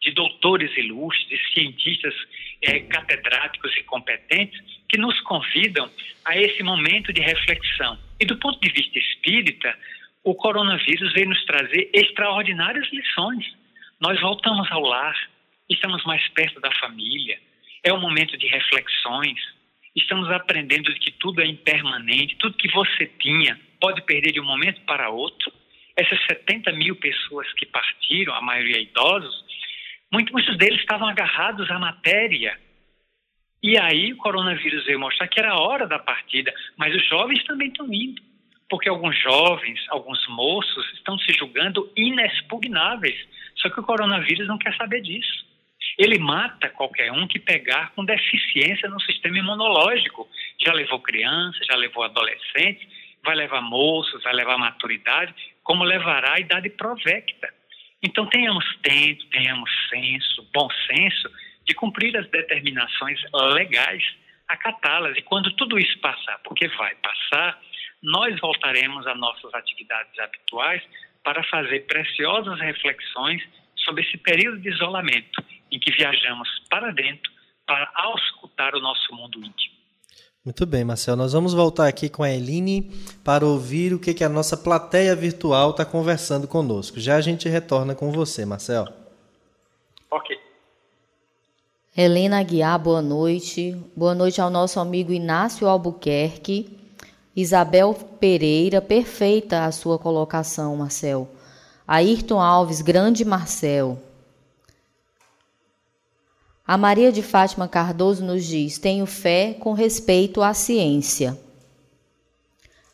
[0.00, 2.14] de doutores ilustres, de cientistas
[2.62, 5.90] é, catedráticos e competentes que nos convidam
[6.24, 7.98] a esse momento de reflexão.
[8.20, 9.76] E do ponto de vista espírita,
[10.26, 13.46] o coronavírus veio nos trazer extraordinárias lições.
[14.00, 15.16] Nós voltamos ao lar,
[15.70, 17.38] estamos mais perto da família,
[17.84, 19.38] é um momento de reflexões,
[19.94, 24.44] estamos aprendendo de que tudo é impermanente, tudo que você tinha pode perder de um
[24.44, 25.52] momento para outro.
[25.94, 29.44] Essas 70 mil pessoas que partiram, a maioria idosos,
[30.10, 32.58] muitos deles estavam agarrados à matéria,
[33.62, 37.44] e aí o coronavírus veio mostrar que era a hora da partida, mas os jovens
[37.44, 38.20] também estão indo.
[38.68, 43.16] Porque alguns jovens, alguns moços estão se julgando inexpugnáveis.
[43.56, 45.46] Só que o coronavírus não quer saber disso.
[45.98, 50.28] Ele mata qualquer um que pegar com deficiência no sistema imunológico.
[50.62, 52.86] Já levou crianças, já levou adolescentes,
[53.24, 57.52] vai levar moços, vai levar maturidade, como levará a idade provecta.
[58.02, 61.30] Então tenhamos tempo, tenhamos senso, bom senso
[61.66, 63.20] de cumprir as determinações
[63.54, 64.04] legais,
[64.46, 65.16] acatá-las.
[65.16, 67.60] E quando tudo isso passar, porque vai passar,
[68.02, 70.82] nós voltaremos às nossas atividades habituais
[71.24, 73.42] para fazer preciosas reflexões
[73.76, 77.30] sobre esse período de isolamento em que viajamos para dentro
[77.66, 79.74] para auscultar o nosso mundo íntimo.
[80.44, 81.16] Muito bem, Marcel.
[81.16, 82.92] Nós vamos voltar aqui com a Eline
[83.24, 87.00] para ouvir o que, que a nossa plateia virtual está conversando conosco.
[87.00, 88.86] Já a gente retorna com você, Marcel.
[90.08, 90.38] Ok.
[91.96, 93.76] Helena Aguiar, boa noite.
[93.96, 96.78] Boa noite ao nosso amigo Inácio Albuquerque.
[97.36, 101.28] Isabel Pereira, perfeita a sua colocação, Marcel.
[101.86, 103.98] Ayrton Alves, grande Marcel.
[106.66, 111.38] A Maria de Fátima Cardoso nos diz: Tenho fé com respeito à ciência.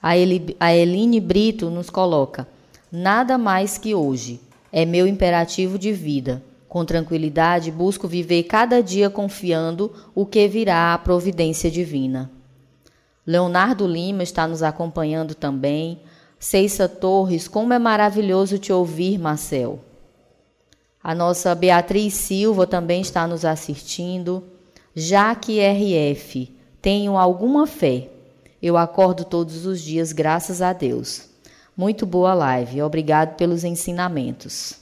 [0.02, 2.48] A, Eli, a Eline Brito nos coloca:
[2.90, 4.40] Nada mais que hoje.
[4.72, 6.42] É meu imperativo de vida.
[6.68, 12.30] Com tranquilidade, busco viver cada dia confiando o que virá à providência divina.
[13.26, 16.00] Leonardo Lima está nos acompanhando também.
[16.38, 19.78] Ceissa Torres, como é maravilhoso te ouvir, Marcel.
[21.02, 24.44] A nossa Beatriz Silva também está nos assistindo.
[24.94, 28.08] Jaque RF, tenho alguma fé.
[28.60, 31.28] Eu acordo todos os dias, graças a Deus.
[31.76, 32.82] Muito boa live.
[32.82, 34.74] Obrigado pelos ensinamentos.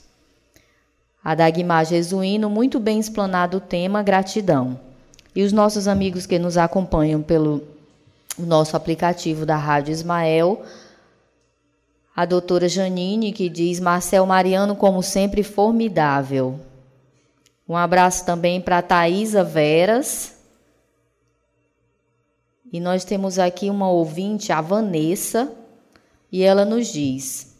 [1.23, 4.79] A Dagmar Jesuíno, muito bem explanado o tema, gratidão.
[5.35, 7.63] E os nossos amigos que nos acompanham pelo
[8.37, 10.63] nosso aplicativo da Rádio Ismael,
[12.15, 16.59] a doutora Janine, que diz Marcel Mariano, como sempre, formidável.
[17.67, 20.35] Um abraço também para Thaisa Veras.
[22.71, 25.51] E nós temos aqui uma ouvinte, a Vanessa,
[26.31, 27.55] e ela nos diz: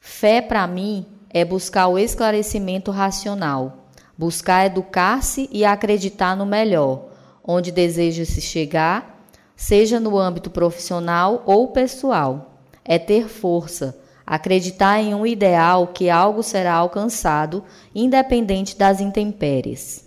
[0.00, 7.08] Fé para mim é buscar o esclarecimento racional, buscar educar-se e acreditar no melhor,
[7.44, 9.17] onde deseja se chegar,
[9.58, 16.44] seja no âmbito profissional ou pessoal é ter força, acreditar em um ideal que algo
[16.44, 20.06] será alcançado, independente das intempéries.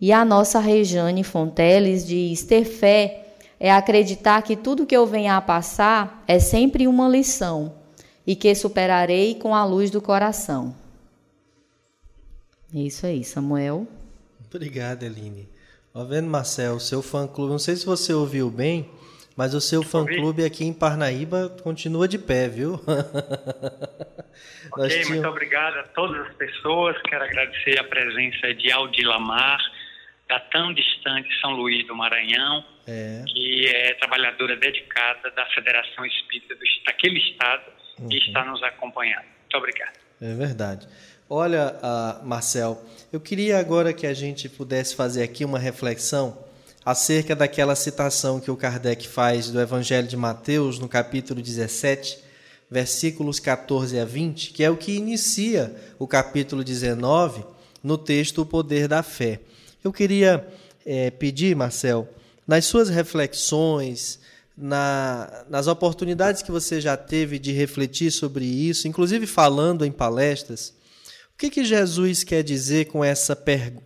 [0.00, 3.28] E a nossa Rejane Fonteles diz: ter fé
[3.60, 7.74] é acreditar que tudo que eu venha a passar é sempre uma lição
[8.26, 10.74] e que superarei com a luz do coração.
[12.74, 13.86] É isso aí, Samuel.
[14.52, 15.53] Obrigado, Eline.
[15.96, 18.90] Ó, vendo, Marcel, seu fã-clube, não sei se você ouviu bem,
[19.36, 22.74] mas o seu fã-clube aqui em Parnaíba continua de pé, viu?
[24.72, 25.08] ok, tínhamos...
[25.10, 27.00] muito obrigado a todas as pessoas.
[27.02, 29.60] Quero agradecer a presença de Aldilamar,
[30.28, 33.22] da tão distante São Luís do Maranhão, é.
[33.28, 37.70] que é trabalhadora dedicada da Federação Espírita do, daquele estado
[38.00, 38.08] uhum.
[38.10, 39.26] e está nos acompanhando.
[39.42, 39.96] Muito obrigado.
[40.20, 40.88] É verdade.
[41.30, 42.82] Olha, uh, Marcel,
[43.14, 46.36] eu queria agora que a gente pudesse fazer aqui uma reflexão
[46.84, 52.18] acerca daquela citação que o Kardec faz do Evangelho de Mateus, no capítulo 17,
[52.68, 57.44] versículos 14 a 20, que é o que inicia o capítulo 19,
[57.84, 59.38] no texto O Poder da Fé.
[59.84, 60.44] Eu queria
[60.84, 62.08] é, pedir, Marcel,
[62.44, 64.18] nas suas reflexões,
[64.58, 70.73] na, nas oportunidades que você já teve de refletir sobre isso, inclusive falando em palestras,
[71.34, 73.36] o que, que Jesus quer dizer com essa,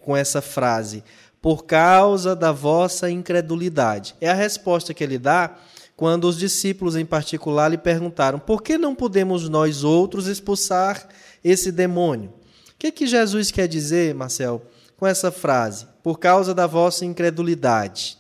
[0.01, 1.03] com essa frase?
[1.41, 4.15] por causa da vossa incredulidade.
[4.21, 5.57] É a resposta que ele dá
[5.97, 11.09] quando os discípulos, em particular, lhe perguntaram: por que não podemos nós outros expulsar
[11.43, 12.31] esse demônio?
[12.31, 14.63] O que, que Jesus quer dizer, Marcel,
[14.97, 15.87] com essa frase?
[16.03, 18.17] Por causa da vossa incredulidade.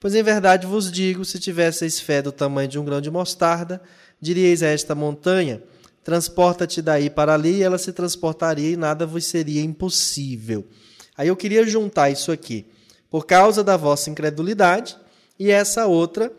[0.00, 3.80] Pois em verdade vos digo: se tivesseis fé do tamanho de um grão de mostarda,
[4.20, 5.62] diríeis a esta montanha:
[6.08, 10.66] transporta-te daí para ali, e ela se transportaria e nada vos seria impossível.
[11.14, 12.64] Aí eu queria juntar isso aqui.
[13.10, 14.96] Por causa da vossa incredulidade
[15.38, 16.32] e essa outra,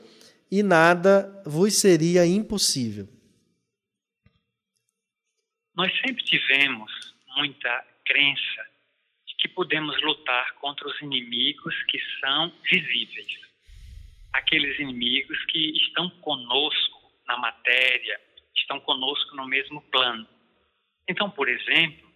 [0.49, 3.07] e nada vos seria impossível.
[5.75, 6.91] Nós sempre tivemos
[7.37, 8.65] muita crença
[9.27, 13.37] de que podemos lutar contra os inimigos que são visíveis.
[14.33, 18.19] Aqueles inimigos que estão conosco na matéria,
[18.59, 20.27] estão conosco no mesmo plano.
[21.07, 22.07] Então, por exemplo,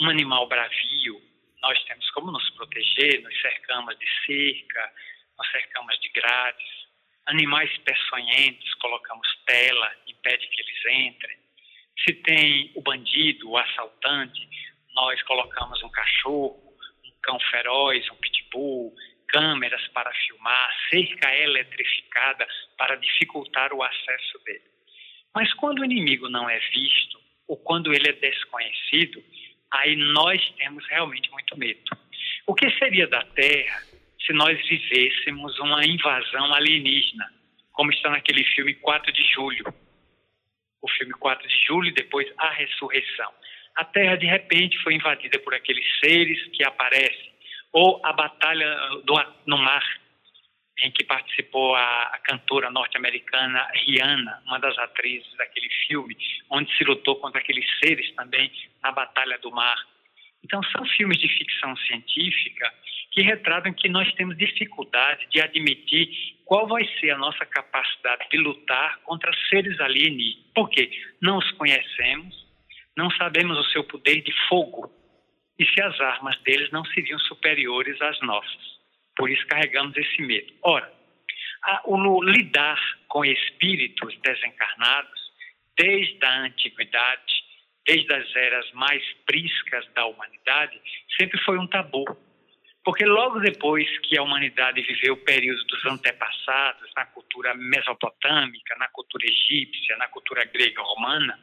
[0.00, 1.22] um animal bravio,
[1.62, 4.92] nós temos como nos proteger, nos cercamos de cerca,
[5.38, 6.84] nos cercamos de grades.
[7.26, 11.38] animais peçonhentos, colocamos tela, impede que eles entrem.
[12.04, 14.46] Se tem o bandido, o assaltante,
[14.94, 18.94] nós colocamos um cachorro, um cão feroz, um pitbull,
[19.28, 24.73] câmeras para filmar, cerca eletrificada para dificultar o acesso dele.
[25.34, 27.18] Mas quando o inimigo não é visto,
[27.48, 29.22] ou quando ele é desconhecido,
[29.70, 31.80] aí nós temos realmente muito medo.
[32.46, 33.82] O que seria da Terra
[34.24, 37.30] se nós vivêssemos uma invasão alienígena,
[37.72, 39.74] como está naquele filme 4 de Julho?
[40.80, 43.32] O filme 4 de Julho e depois A Ressurreição.
[43.76, 47.32] A Terra, de repente, foi invadida por aqueles seres que aparecem,
[47.72, 49.14] ou a Batalha do,
[49.46, 49.84] no Mar,
[50.80, 56.16] em que participou a, a cantora norte-americana Rihanna, uma das atrizes daquele filme,
[56.50, 58.50] onde se lutou contra aqueles seres também
[58.82, 59.76] na Batalha do Mar.
[60.44, 62.72] Então, são filmes de ficção científica
[63.12, 66.08] que retratam que nós temos dificuldade de admitir
[66.44, 70.44] qual vai ser a nossa capacidade de lutar contra seres alienígenas.
[70.54, 70.90] Por quê?
[71.22, 72.34] Não os conhecemos,
[72.96, 74.90] não sabemos o seu poder de fogo
[75.58, 78.74] e se as armas deles não seriam superiores às nossas.
[79.16, 80.52] Por isso carregamos esse medo.
[80.62, 80.92] Ora,
[81.64, 85.20] a, o lidar com espíritos desencarnados,
[85.76, 87.44] desde a antiguidade,
[87.86, 90.80] desde as eras mais priscas da humanidade,
[91.18, 92.04] sempre foi um tabu.
[92.84, 98.88] Porque logo depois que a humanidade viveu o período dos antepassados, na cultura mesopotâmica, na
[98.88, 101.38] cultura egípcia, na cultura grega romana,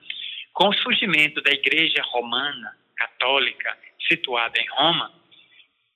[0.53, 3.75] com o surgimento da igreja romana, católica,
[4.07, 5.11] situada em Roma,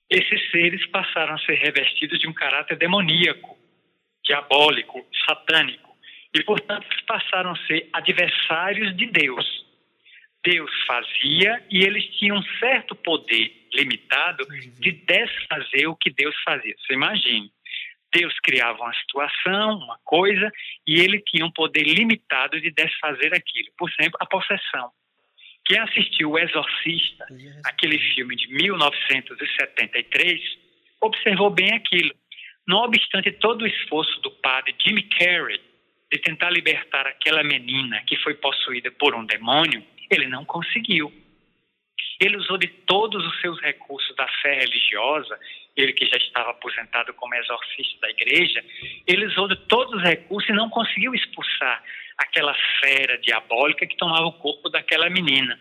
[0.09, 3.57] esses seres passaram a ser revestidos de um caráter demoníaco,
[4.23, 5.95] diabólico, satânico,
[6.33, 9.65] e, portanto, passaram a ser adversários de Deus.
[10.43, 14.45] Deus fazia e eles tinham um certo poder limitado
[14.79, 16.75] de desfazer o que Deus fazia.
[16.77, 17.51] Você imagine,
[18.13, 20.51] Deus criava uma situação, uma coisa,
[20.85, 23.69] e ele tinha um poder limitado de desfazer aquilo.
[23.77, 24.91] Por exemplo, a possessão.
[25.65, 27.25] Quem assistiu O Exorcista,
[27.65, 30.39] aquele filme de 1973,
[31.01, 32.13] observou bem aquilo.
[32.67, 35.59] Não obstante todo o esforço do padre Jimmy Carrey
[36.11, 41.11] de tentar libertar aquela menina que foi possuída por um demônio, ele não conseguiu.
[42.19, 45.39] Ele usou de todos os seus recursos da fé religiosa,
[45.75, 48.63] ele que já estava aposentado como exorcista da igreja,
[49.05, 51.83] ele usou de todos os recursos e não conseguiu expulsar
[52.17, 55.57] aquela fera diabólica que tomava o corpo daquela menina,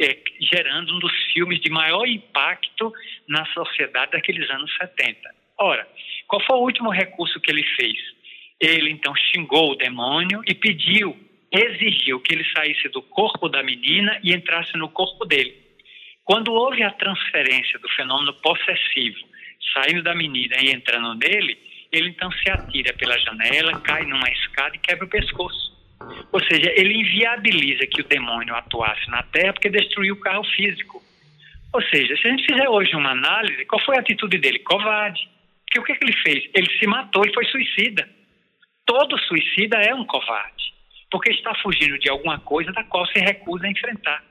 [0.00, 2.92] é, gerando um dos filmes de maior impacto
[3.28, 5.20] na sociedade daqueles anos 70.
[5.58, 5.88] Ora,
[6.26, 7.96] qual foi o último recurso que ele fez?
[8.60, 11.16] Ele então xingou o demônio e pediu,
[11.52, 15.54] exigiu que ele saísse do corpo da menina e entrasse no corpo dele.
[16.24, 19.18] Quando houve a transferência do fenômeno possessivo,
[19.72, 21.58] saindo da menina e entrando nele,
[21.92, 25.74] ele então se atira pela janela, cai numa escada e quebra o pescoço.
[26.32, 31.02] Ou seja, ele inviabiliza que o demônio atuasse na Terra porque destruiu o carro físico.
[31.72, 34.58] Ou seja, se a gente fizer hoje uma análise, qual foi a atitude dele?
[34.60, 35.28] Covarde.
[35.64, 36.50] Porque o que, é que ele fez?
[36.54, 38.08] Ele se matou, ele foi suicida.
[38.84, 40.72] Todo suicida é um covarde,
[41.10, 44.22] porque está fugindo de alguma coisa da qual se recusa a enfrentar.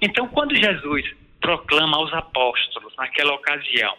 [0.00, 1.04] Então, quando Jesus
[1.40, 3.96] proclama aos apóstolos, naquela ocasião,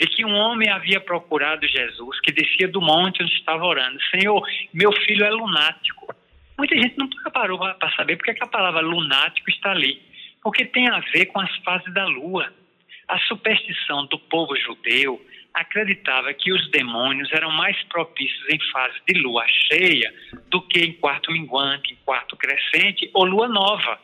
[0.00, 4.42] de que um homem havia procurado Jesus, que descia do monte onde estava orando: Senhor,
[4.72, 6.14] meu filho é lunático.
[6.56, 10.00] Muita gente não parou para saber porque que a palavra lunático está ali.
[10.42, 12.50] Porque tem a ver com as fases da lua.
[13.08, 15.20] A superstição do povo judeu
[15.52, 20.14] acreditava que os demônios eram mais propícios em fase de lua cheia
[20.48, 24.00] do que em quarto minguante, em quarto crescente ou lua nova.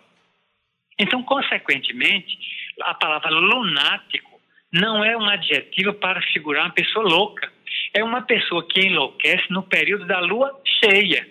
[0.99, 2.36] Então, consequentemente,
[2.82, 4.36] a palavra lunático
[4.77, 7.51] não é um adjetivo para figurar uma pessoa louca.
[7.95, 11.27] É uma pessoa que enlouquece no período da lua cheia.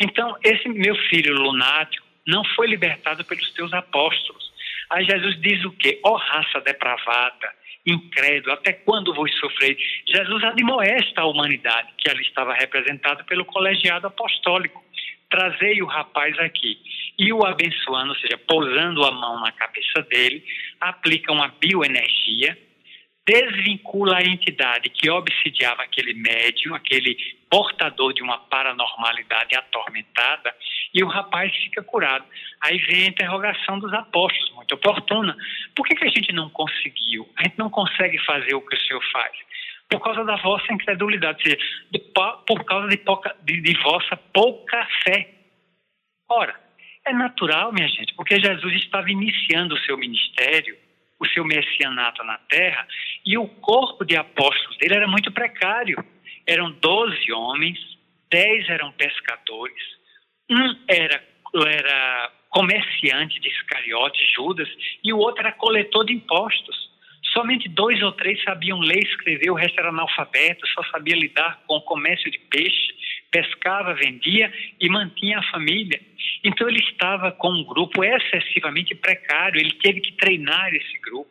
[0.00, 4.52] Então, esse meu filho lunático não foi libertado pelos teus apóstolos.
[4.90, 6.00] Aí Jesus diz o quê?
[6.02, 7.52] Ó oh, raça depravada,
[7.84, 9.76] incrédula, até quando vos sofrer?
[10.06, 14.82] Jesus admoesta a humanidade, que ali estava representada pelo colegiado apostólico.
[15.28, 16.78] Trazei o rapaz aqui.
[17.18, 20.44] E o abençoando, ou seja, pousando a mão na cabeça dele,
[20.80, 22.56] aplica uma bioenergia,
[23.26, 27.14] desvincula a entidade que obsidiava aquele médium, aquele
[27.50, 30.54] portador de uma paranormalidade atormentada,
[30.94, 32.24] e o rapaz fica curado.
[32.62, 35.36] Aí vem a interrogação dos apóstolos, muito oportuna.
[35.76, 37.28] Por que, que a gente não conseguiu?
[37.36, 39.32] A gente não consegue fazer o que o Senhor faz?
[39.90, 41.58] Por causa da vossa incredulidade, ou seja,
[42.46, 45.34] por causa de, pouca, de, de vossa pouca fé.
[46.30, 46.67] Ora,
[47.08, 50.76] é natural, minha gente, porque Jesus estava iniciando o seu ministério,
[51.18, 52.86] o seu messianato na terra,
[53.24, 56.04] e o corpo de apóstolos dele era muito precário
[56.48, 57.78] eram doze homens,
[58.30, 59.82] dez eram pescadores,
[60.50, 61.22] um era,
[61.66, 64.68] era comerciante de Iscariote, Judas,
[65.04, 66.88] e o outro era coletor de impostos.
[67.34, 71.62] Somente dois ou três sabiam ler e escrever, o resto era analfabeto, só sabia lidar
[71.66, 72.94] com o comércio de peixe,
[73.30, 74.50] pescava, vendia
[74.80, 76.00] e mantinha a família.
[76.44, 81.30] Então ele estava com um grupo excessivamente precário, ele teve que treinar esse grupo.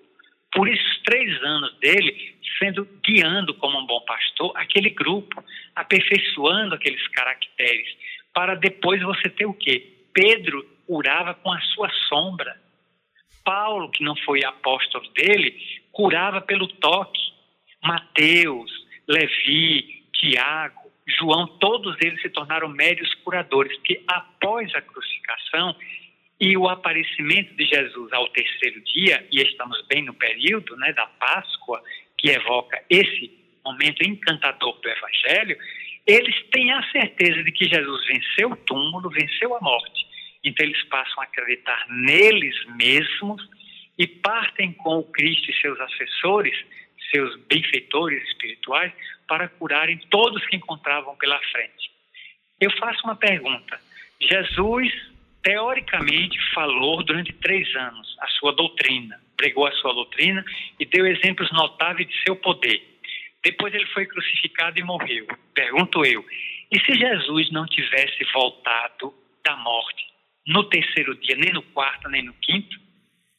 [0.51, 5.43] Por esses três anos dele, sendo guiando como um bom pastor aquele grupo,
[5.75, 7.87] aperfeiçoando aqueles caracteres,
[8.33, 9.93] para depois você ter o quê?
[10.13, 12.55] Pedro curava com a sua sombra.
[13.43, 15.55] Paulo, que não foi apóstolo dele,
[15.91, 17.21] curava pelo toque.
[17.83, 18.71] Mateus,
[19.07, 25.75] Levi, Tiago, João, todos eles se tornaram médios curadores, que após a crucificação
[26.39, 31.05] e o aparecimento de Jesus ao terceiro dia, e estamos bem no período né, da
[31.05, 31.81] Páscoa,
[32.17, 33.31] que evoca esse
[33.65, 35.57] momento encantador do Evangelho,
[36.05, 40.05] eles têm a certeza de que Jesus venceu o túmulo, venceu a morte.
[40.43, 43.41] Então eles passam a acreditar neles mesmos
[43.97, 46.55] e partem com o Cristo e seus assessores,
[47.11, 48.93] seus benfeitores espirituais,
[49.27, 51.91] para curarem todos que encontravam pela frente.
[52.59, 53.79] Eu faço uma pergunta.
[54.19, 54.91] Jesus,
[55.43, 60.43] teoricamente, falou durante três anos a sua doutrina, pregou a sua doutrina
[60.79, 62.81] e deu exemplos notáveis de seu poder.
[63.43, 65.27] Depois ele foi crucificado e morreu.
[65.53, 66.25] Pergunto eu,
[66.71, 69.13] e se Jesus não tivesse voltado
[69.45, 70.05] da morte
[70.45, 72.77] no terceiro dia, nem no quarto, nem no quinto,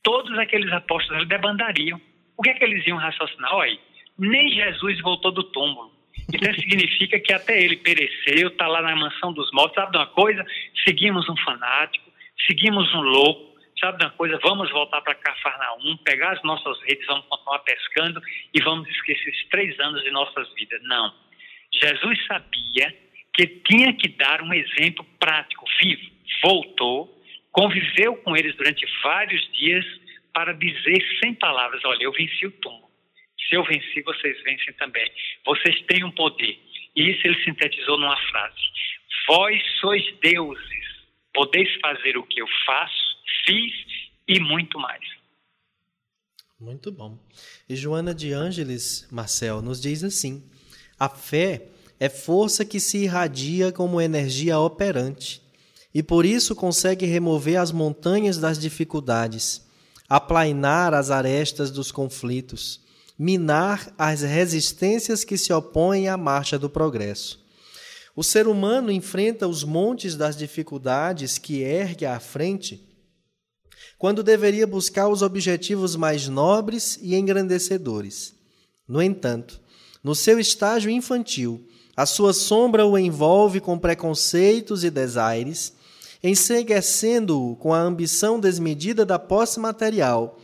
[0.03, 2.01] todos aqueles apóstolos debandariam.
[2.37, 3.53] O que é que eles iam raciocinar?
[3.55, 3.79] Olha,
[4.19, 5.93] nem Jesus voltou do túmulo.
[6.33, 9.75] Então significa que até ele pereceu, está lá na mansão dos mortos.
[9.75, 10.45] Sabe de uma coisa?
[10.85, 12.11] Seguimos um fanático,
[12.47, 13.49] seguimos um louco.
[13.81, 14.39] Sabe de uma coisa?
[14.43, 18.21] Vamos voltar para Cafarnaum, pegar as nossas redes, vamos continuar pescando
[18.53, 20.83] e vamos esquecer esses três anos de nossas vidas.
[20.83, 21.15] Não.
[21.73, 22.95] Jesus sabia
[23.33, 26.11] que tinha que dar um exemplo prático, vivo.
[26.43, 29.85] Voltou, conviveu com eles durante vários dias
[30.35, 32.88] para dizer sem palavras: olha, eu venci o túmulo.
[33.47, 35.11] Se eu venci, vocês vencem também.
[35.45, 36.59] Vocês têm um poder.
[36.97, 38.57] E isso ele sintetizou numa frase:
[39.29, 40.87] Vós sois deuses,
[41.35, 43.17] podeis fazer o que eu faço,
[43.47, 43.73] fiz
[44.27, 45.05] e muito mais.
[46.61, 47.17] Muito bom.
[47.69, 50.43] E Joana de Ângeles, Marcel, nos diz assim:
[50.99, 51.69] a fé
[52.01, 55.41] é força que se irradia como energia operante
[55.95, 59.67] e por isso consegue remover as montanhas das dificuldades,
[60.09, 62.81] aplainar as arestas dos conflitos,
[63.19, 67.45] minar as resistências que se opõem à marcha do progresso.
[68.15, 72.87] O ser humano enfrenta os montes das dificuldades que ergue à frente
[73.97, 78.35] quando deveria buscar os objetivos mais nobres e engrandecedores.
[78.87, 79.61] No entanto,
[80.05, 81.67] no seu estágio infantil,
[81.97, 85.77] a sua sombra o envolve com preconceitos e desaires
[86.23, 90.39] enseguecendo-o com a ambição desmedida da posse material,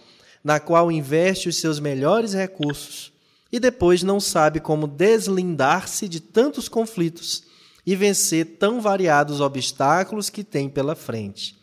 [0.45, 3.11] na qual investe os seus melhores recursos,
[3.51, 7.45] e depois não sabe como deslindar-se de tantos conflitos
[7.87, 11.57] e vencer tão variados obstáculos que tem pela frente.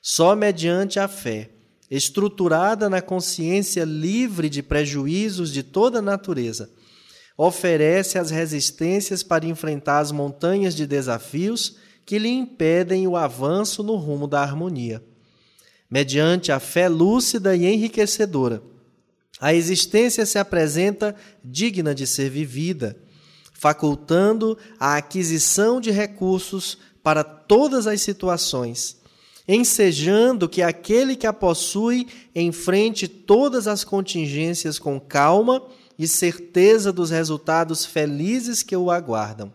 [0.00, 1.50] Só mediante a fé,
[1.90, 6.70] estruturada na consciência livre de prejuízos de toda natureza,
[7.36, 13.96] oferece as resistências para enfrentar as montanhas de desafios que lhe impedem o avanço no
[13.96, 15.02] rumo da harmonia.
[15.90, 18.62] Mediante a fé lúcida e enriquecedora,
[19.40, 21.14] a existência se apresenta
[21.44, 22.96] digna de ser vivida,
[23.52, 28.96] facultando a aquisição de recursos para todas as situações,
[29.46, 35.62] ensejando que aquele que a possui enfrente todas as contingências com calma
[35.98, 39.52] e certeza dos resultados felizes que o aguardam.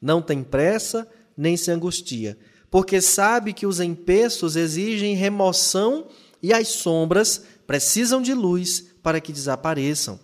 [0.00, 1.06] Não tem pressa,
[1.36, 2.38] nem se angustia,
[2.70, 6.06] porque sabe que os empeços exigem remoção
[6.42, 10.18] e as sombras precisam de luz para que desapareçam.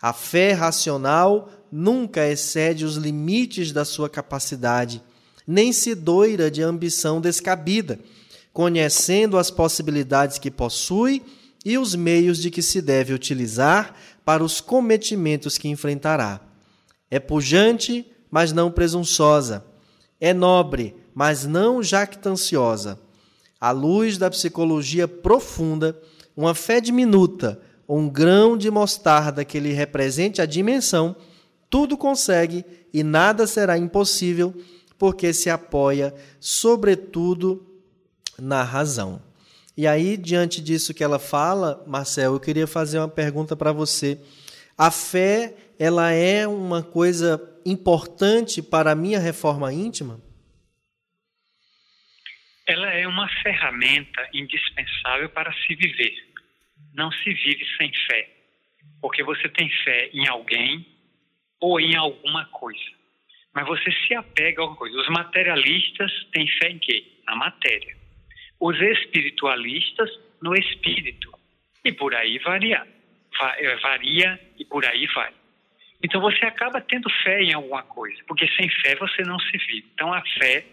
[0.00, 5.02] A fé racional nunca excede os limites da sua capacidade,
[5.46, 7.98] nem se doira de ambição descabida,
[8.52, 11.22] conhecendo as possibilidades que possui
[11.64, 13.94] e os meios de que se deve utilizar
[14.24, 16.40] para os cometimentos que enfrentará.
[17.10, 19.64] É pujante, mas não presunçosa
[20.20, 22.96] é nobre, mas não jactanciosa.
[23.60, 26.00] À luz da psicologia profunda,
[26.36, 31.16] uma fé diminuta, um grão de mostarda que lhe represente a dimensão,
[31.68, 32.64] tudo consegue
[32.94, 34.54] e nada será impossível,
[34.96, 37.66] porque se apoia, sobretudo,
[38.38, 39.20] na razão.
[39.76, 44.20] E aí, diante disso que ela fala, Marcel, eu queria fazer uma pergunta para você.
[44.76, 50.27] A fé ela é uma coisa importante para a minha reforma íntima?
[52.68, 56.14] Ela é uma ferramenta indispensável para se viver.
[56.94, 58.28] Não se vive sem fé,
[59.00, 60.86] porque você tem fé em alguém
[61.58, 62.90] ou em alguma coisa.
[63.54, 64.98] Mas você se apega a alguma coisa.
[64.98, 67.04] Os materialistas têm fé em quê?
[67.26, 67.96] Na matéria.
[68.60, 70.10] Os espiritualistas
[70.42, 71.32] no espírito.
[71.82, 72.86] E por aí varia.
[73.56, 75.32] Eh, varia e por aí vai.
[76.02, 79.86] Então você acaba tendo fé em alguma coisa, porque sem fé você não se vive.
[79.94, 80.66] Então a fé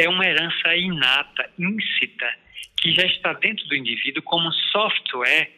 [0.00, 2.34] é uma herança inata, íncita,
[2.80, 5.50] que já está dentro do indivíduo como um software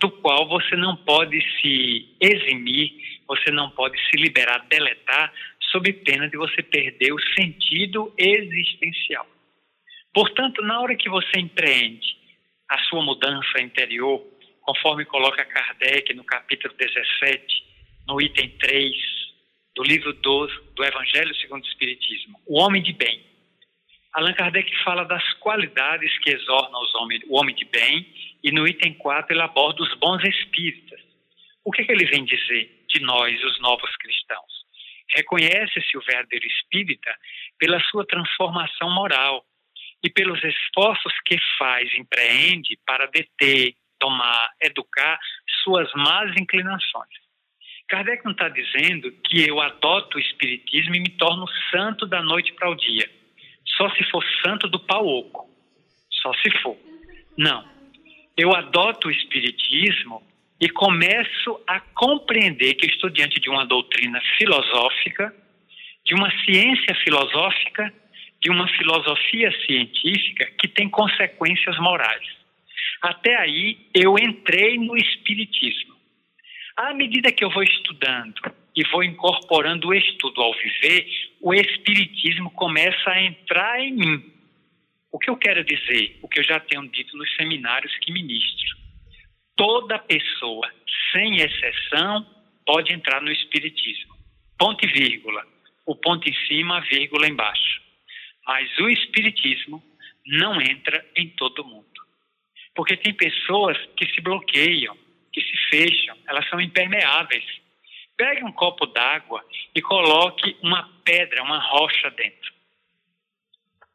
[0.00, 2.90] do qual você não pode se eximir,
[3.28, 5.32] você não pode se liberar, deletar,
[5.70, 9.26] sob pena de você perder o sentido existencial.
[10.14, 12.16] Portanto, na hora que você empreende
[12.68, 14.22] a sua mudança interior,
[14.62, 17.64] conforme coloca Kardec no capítulo 17,
[18.06, 18.92] no item 3
[19.76, 23.31] do livro 12 do Evangelho segundo o Espiritismo, o homem de bem.
[24.14, 28.06] Allan Kardec fala das qualidades que exornam homens, o homem de bem,
[28.42, 31.00] e no item 4 ele aborda os bons espíritas.
[31.64, 34.52] O que, que ele vem dizer de nós, os novos cristãos?
[35.14, 37.14] Reconhece-se o verdadeiro espírita
[37.58, 39.44] pela sua transformação moral
[40.02, 45.18] e pelos esforços que faz, empreende para deter, tomar, educar
[45.62, 47.22] suas más inclinações.
[47.88, 52.52] Kardec não está dizendo que eu adoto o espiritismo e me torno santo da noite
[52.54, 53.08] para o dia.
[53.76, 55.48] Só se for santo do pau oco.
[56.10, 56.76] Só se for.
[57.36, 57.64] Não.
[58.36, 60.22] Eu adoto o espiritismo
[60.60, 65.34] e começo a compreender que estou diante de uma doutrina filosófica,
[66.04, 67.92] de uma ciência filosófica,
[68.40, 72.26] de uma filosofia científica que tem consequências morais.
[73.00, 75.94] Até aí eu entrei no espiritismo.
[76.76, 78.40] À medida que eu vou estudando
[78.74, 81.06] e vou incorporando o estudo ao viver,
[81.40, 84.32] o espiritismo começa a entrar em mim.
[85.10, 88.76] O que eu quero dizer, o que eu já tenho dito nos seminários que ministro,
[89.56, 90.70] toda pessoa,
[91.12, 92.26] sem exceção,
[92.64, 94.14] pode entrar no espiritismo.
[94.58, 95.46] Ponto e vírgula.
[95.84, 97.82] O ponto em cima, a vírgula embaixo.
[98.46, 99.82] Mas o espiritismo
[100.26, 101.86] não entra em todo mundo.
[102.74, 104.96] Porque tem pessoas que se bloqueiam,
[105.32, 107.44] que se fecham, elas são impermeáveis.
[108.16, 109.44] Pegue um copo d'água
[109.74, 112.52] e coloque uma pedra, uma rocha dentro.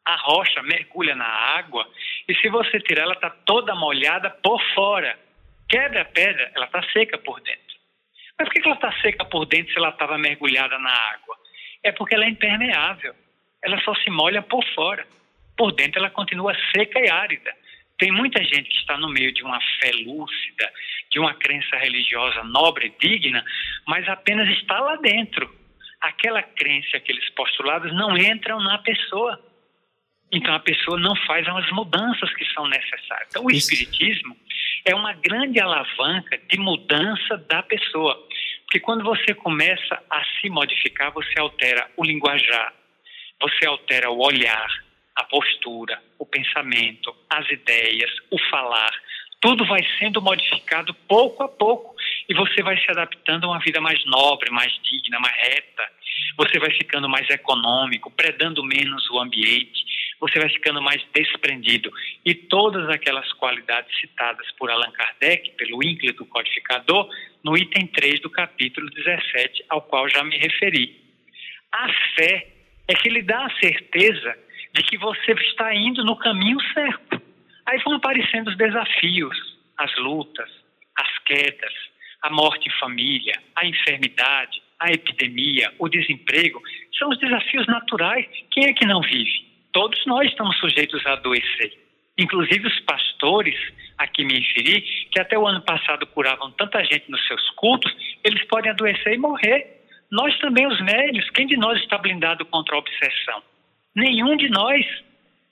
[0.06, 1.88] A rocha mergulha na água
[2.28, 5.18] e se você tirar, ela está toda molhada por fora.
[5.70, 7.78] Quebra a pedra, ela está seca por dentro.
[8.38, 11.38] Mas por que ela está seca por dentro se ela estava mergulhada na água?
[11.84, 13.14] É porque ela é impermeável.
[13.62, 15.06] Ela só se molha por fora.
[15.58, 17.54] Por dentro ela continua seca e árida.
[17.98, 20.72] Tem muita gente que está no meio de uma fé lúcida,
[21.12, 23.44] de uma crença religiosa nobre e digna,
[23.88, 25.50] mas apenas está lá dentro.
[26.00, 29.42] Aquela crença, aqueles postulados não entram na pessoa.
[30.32, 33.30] Então a pessoa não faz as mudanças que são necessárias.
[33.30, 34.38] Então o Espiritismo
[34.86, 38.16] é uma grande alavanca de mudança da pessoa.
[38.66, 42.74] Porque quando você começa a se modificar, você altera o linguajar,
[43.40, 44.68] você altera o olhar,
[45.18, 48.92] a postura, o pensamento, as ideias, o falar.
[49.42, 51.96] Tudo vai sendo modificado pouco a pouco
[52.30, 55.92] e você vai se adaptando a uma vida mais nobre, mais digna, mais reta.
[56.38, 59.86] Você vai ficando mais econômico, predando menos o ambiente,
[60.20, 61.92] você vai ficando mais desprendido.
[62.24, 67.10] E todas aquelas qualidades citadas por Allan Kardec, pelo ínclito codificador,
[67.44, 71.00] no item 3 do capítulo 17, ao qual já me referi.
[71.72, 72.48] A fé
[72.88, 74.47] é que lhe dá a certeza
[74.78, 77.20] de que você está indo no caminho certo.
[77.66, 79.36] Aí vão aparecendo os desafios,
[79.76, 80.50] as lutas,
[80.96, 81.74] as quedas,
[82.22, 86.62] a morte em família, a enfermidade, a epidemia, o desemprego.
[86.98, 88.28] São os desafios naturais.
[88.52, 89.48] Quem é que não vive?
[89.74, 91.74] Todos nós estamos sujeitos a adoecer.
[92.16, 93.56] Inclusive os pastores,
[93.98, 97.92] aqui me inferi, que até o ano passado curavam tanta gente nos seus cultos,
[98.24, 99.82] eles podem adoecer e morrer.
[100.12, 103.42] Nós também, os médios, quem de nós está blindado contra a obsessão?
[103.98, 104.86] Nenhum de nós.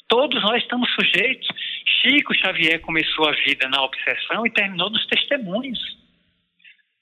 [0.07, 1.47] Todos nós estamos sujeitos.
[1.99, 5.79] Chico Xavier começou a vida na obsessão e terminou nos testemunhos.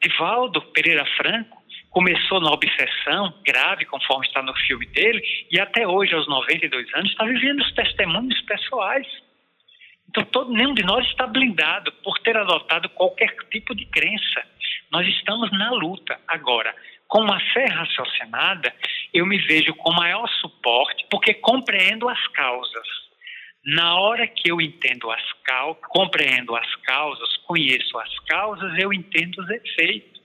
[0.01, 5.21] Divaldo Pereira Franco começou na obsessão grave, conforme está no filme dele,
[5.51, 9.07] e até hoje, aos 92 anos, está vivendo os testemunhos pessoais.
[10.09, 14.45] Então, todo, nenhum de nós está blindado por ter adotado qualquer tipo de crença.
[14.89, 16.17] Nós estamos na luta.
[16.25, 16.73] Agora,
[17.13, 18.73] com uma fé raciocinada,
[19.13, 22.87] eu me vejo com maior suporte, porque compreendo as causas.
[23.63, 29.37] Na hora que eu entendo as causas, compreendo as causas, conheço as causas, eu entendo
[29.37, 30.23] os efeitos.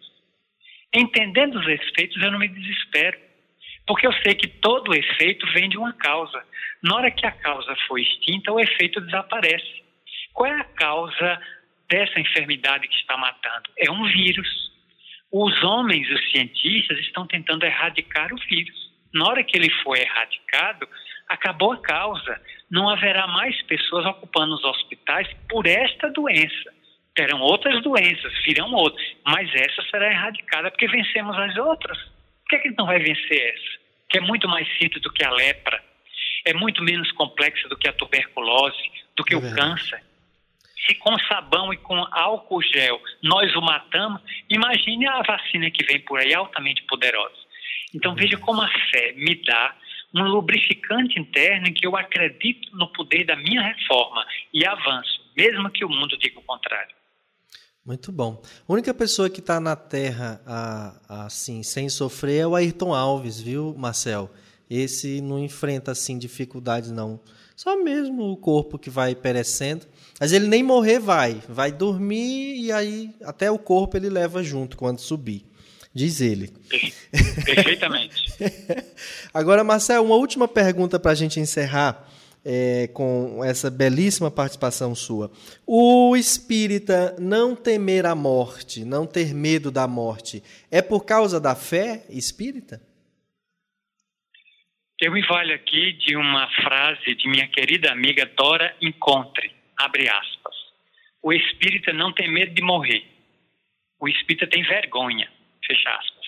[0.95, 3.19] Entendendo os efeitos, eu não me desespero.
[3.87, 6.43] Porque eu sei que todo efeito vem de uma causa.
[6.83, 9.85] Na hora que a causa foi extinta, o efeito desaparece.
[10.33, 11.39] Qual é a causa
[11.91, 13.71] dessa enfermidade que está matando?
[13.77, 14.68] É um vírus.
[15.31, 18.89] Os homens, os cientistas, estão tentando erradicar o vírus.
[19.13, 20.89] Na hora que ele foi erradicado,
[21.29, 22.41] acabou a causa.
[22.71, 26.73] Não haverá mais pessoas ocupando os hospitais por esta doença.
[27.15, 31.99] Terão outras doenças, virão outras, mas essa será erradicada porque vencemos as outras.
[31.99, 33.79] Por que, é que não vai vencer essa?
[34.09, 35.83] Que é muito mais simples do que a lepra,
[36.47, 40.01] é muito menos complexa do que a tuberculose, do que é o câncer.
[40.89, 46.01] Se com sabão e com álcool gel nós o matamos, imagine a vacina que vem
[46.01, 47.37] por aí altamente poderosa.
[47.95, 49.77] Então veja como a fé me dá
[50.15, 54.25] um lubrificante interno em que eu acredito no poder da minha reforma
[54.55, 56.97] e avanço, mesmo que o mundo diga o contrário.
[57.85, 58.43] Muito bom.
[58.67, 60.41] A única pessoa que está na Terra
[61.09, 64.31] assim, sem sofrer é o Ayrton Alves, viu, Marcel?
[64.71, 67.21] Esse não enfrenta assim dificuldades não.
[67.57, 69.87] Só mesmo o corpo que vai perecendo.
[70.21, 74.77] Mas ele nem morrer vai, vai dormir e aí até o corpo ele leva junto
[74.77, 75.45] quando subir.
[75.95, 76.53] Diz ele.
[77.45, 78.27] Perfeitamente.
[79.33, 82.09] Agora, Marcel, uma última pergunta para a gente encerrar
[82.45, 85.31] é, com essa belíssima participação sua.
[85.67, 91.55] O espírita não temer a morte, não ter medo da morte, é por causa da
[91.55, 92.81] fé espírita?
[95.01, 100.55] Eu me valho aqui de uma frase de minha querida amiga Dora Encontre, abre aspas.
[101.23, 103.05] O espírita não tem medo de morrer.
[104.01, 105.31] O espírita tem vergonha,
[105.67, 106.19] fecha aspas.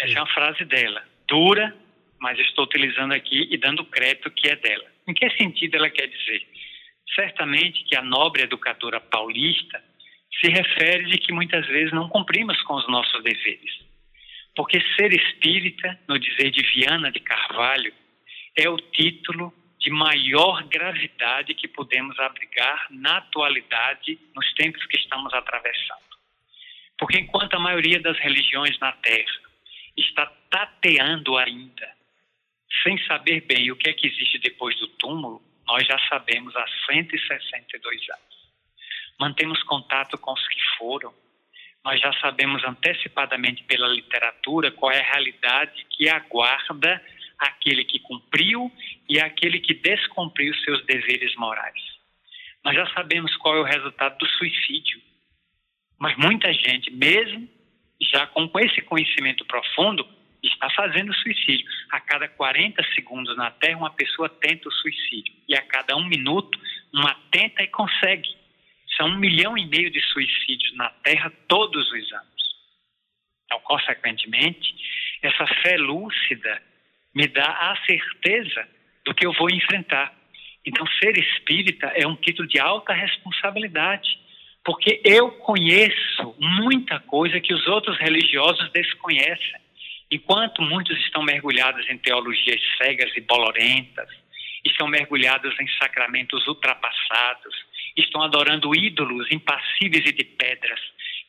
[0.00, 1.74] Essa é uma frase dela, dura,
[2.20, 4.90] mas estou utilizando aqui e dando crédito que é dela.
[5.06, 6.46] Em que sentido ela quer dizer?
[7.14, 9.82] Certamente que a nobre educadora paulista
[10.40, 13.72] se refere de que muitas vezes não cumprimos com os nossos deveres.
[14.54, 17.92] Porque ser espírita, no dizer de Viana de Carvalho,
[18.56, 25.32] é o título de maior gravidade que podemos abrigar na atualidade, nos tempos que estamos
[25.32, 26.08] atravessando.
[26.98, 29.40] Porque enquanto a maioria das religiões na Terra
[29.96, 31.96] está tateando ainda
[32.82, 36.66] sem saber bem o que é que existe depois do túmulo, nós já sabemos há
[36.90, 38.38] 162 anos.
[39.18, 41.12] Mantemos contato com os que foram,
[41.84, 47.02] nós já sabemos antecipadamente pela literatura qual é a realidade que aguarda
[47.38, 48.70] aquele que cumpriu
[49.08, 51.80] e aquele que descumpriu seus deveres morais.
[52.64, 55.00] Nós já sabemos qual é o resultado do suicídio.
[55.98, 57.48] Mas muita gente, mesmo
[58.00, 60.06] já com esse conhecimento profundo,
[60.42, 61.66] está fazendo suicídio.
[61.90, 65.34] A cada 40 segundos na Terra, uma pessoa tenta o suicídio.
[65.48, 66.58] E a cada um minuto,
[66.92, 68.36] uma tenta e consegue.
[68.96, 72.38] São um milhão e meio de suicídios na Terra todos os anos.
[73.44, 74.74] Então, consequentemente,
[75.22, 76.62] essa fé lúcida
[77.14, 78.68] me dá a certeza
[79.04, 80.12] do que eu vou enfrentar.
[80.64, 84.18] Então, ser espírita é um título de alta responsabilidade,
[84.64, 89.60] porque eu conheço muita coisa que os outros religiosos desconhecem.
[90.10, 94.08] Enquanto muitos estão mergulhados em teologias cegas e bolorentas,
[94.64, 97.54] estão mergulhados em sacramentos ultrapassados,
[97.96, 100.80] estão adorando ídolos impassíveis e de pedras,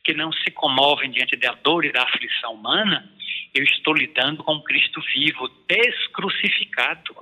[0.04, 3.08] que não se comovem diante da dor e da aflição humana,
[3.54, 7.16] eu estou lidando com Cristo vivo, descrucificado.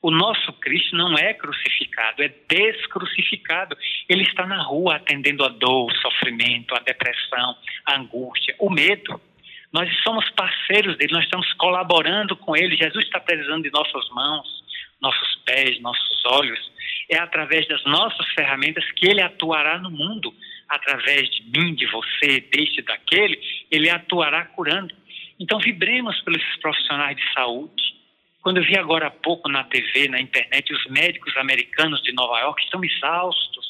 [0.00, 3.76] O nosso Cristo não é crucificado, é descrucificado.
[4.08, 9.20] Ele está na rua atendendo a dor, o sofrimento, a depressão, a angústia, o medo.
[9.72, 12.76] Nós somos parceiros dele, nós estamos colaborando com ele.
[12.76, 14.46] Jesus está precisando de nossas mãos,
[15.00, 16.58] nossos pés, nossos olhos.
[17.10, 20.32] É através das nossas ferramentas que ele atuará no mundo.
[20.68, 23.40] Através de mim, de você, deste, daquele,
[23.70, 24.94] ele atuará curando.
[25.40, 27.82] Então, vibremos pelos profissionais de saúde.
[28.42, 32.38] Quando eu vi agora há pouco na TV, na internet, os médicos americanos de Nova
[32.40, 33.66] York estão exaustos.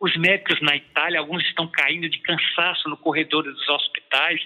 [0.00, 4.40] Os médicos na Itália, alguns estão caindo de cansaço no corredor dos hospitais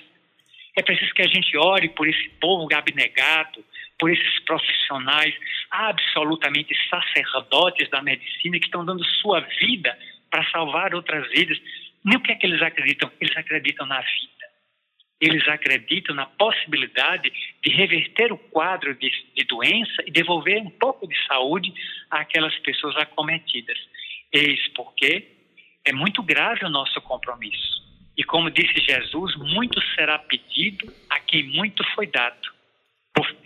[0.75, 3.65] é preciso que a gente ore por esse povo abnegado,
[3.99, 5.35] por esses profissionais
[5.71, 9.97] absolutamente sacerdotes da medicina que estão dando sua vida
[10.31, 11.59] para salvar outras vidas.
[12.05, 13.11] Nem o que é que eles acreditam?
[13.21, 14.33] Eles acreditam na vida.
[15.21, 21.07] Eles acreditam na possibilidade de reverter o quadro de, de doença e devolver um pouco
[21.07, 21.73] de saúde
[22.11, 23.79] àquelas pessoas acometidas.
[24.33, 25.29] Eis porque
[25.85, 27.83] é muito grave o nosso compromisso.
[28.17, 32.53] E como disse Jesus, muito será pedido a quem muito foi dado.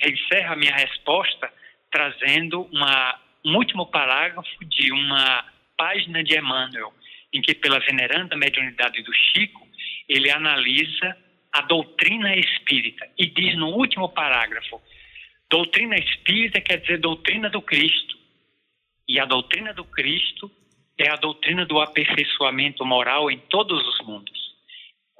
[0.02, 1.52] Encerro a minha resposta
[1.90, 5.44] trazendo uma, um último parágrafo de uma
[5.76, 6.92] página de Emmanuel,
[7.36, 9.60] em que, pela veneranda mediunidade do Chico,
[10.08, 11.16] ele analisa
[11.52, 14.80] a doutrina espírita e diz no último parágrafo:
[15.50, 18.16] doutrina espírita quer dizer doutrina do Cristo.
[19.06, 20.50] E a doutrina do Cristo
[20.98, 24.38] é a doutrina do aperfeiçoamento moral em todos os mundos.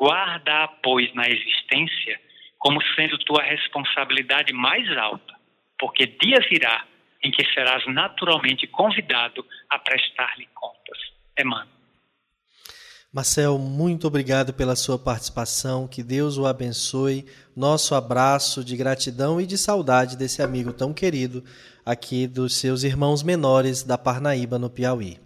[0.01, 2.21] Guarda-a, pois, na existência
[2.59, 5.35] como sendo tua responsabilidade mais alta,
[5.79, 6.85] porque dia virá
[7.23, 10.99] em que serás naturalmente convidado a prestar-lhe contas.
[11.39, 11.76] Emmanuel.
[13.17, 15.89] Marcel, muito obrigado pela sua participação.
[15.89, 17.25] Que Deus o abençoe.
[17.57, 21.43] Nosso abraço de gratidão e de saudade desse amigo tão querido
[21.83, 25.17] aqui dos seus irmãos menores da Parnaíba, no Piauí.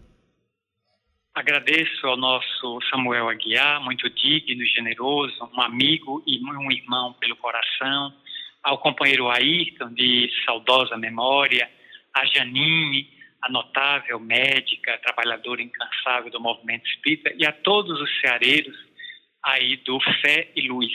[1.34, 7.34] Agradeço ao nosso Samuel Aguiar, muito digno e generoso, um amigo e um irmão pelo
[7.38, 8.14] coração,
[8.62, 11.68] ao companheiro Ayrton, de saudosa memória,
[12.14, 13.08] a Janine,
[13.42, 18.76] a notável médica, trabalhadora incansável do movimento espírita, e a todos os ceareiros
[19.42, 20.92] aí do Fé e Luz.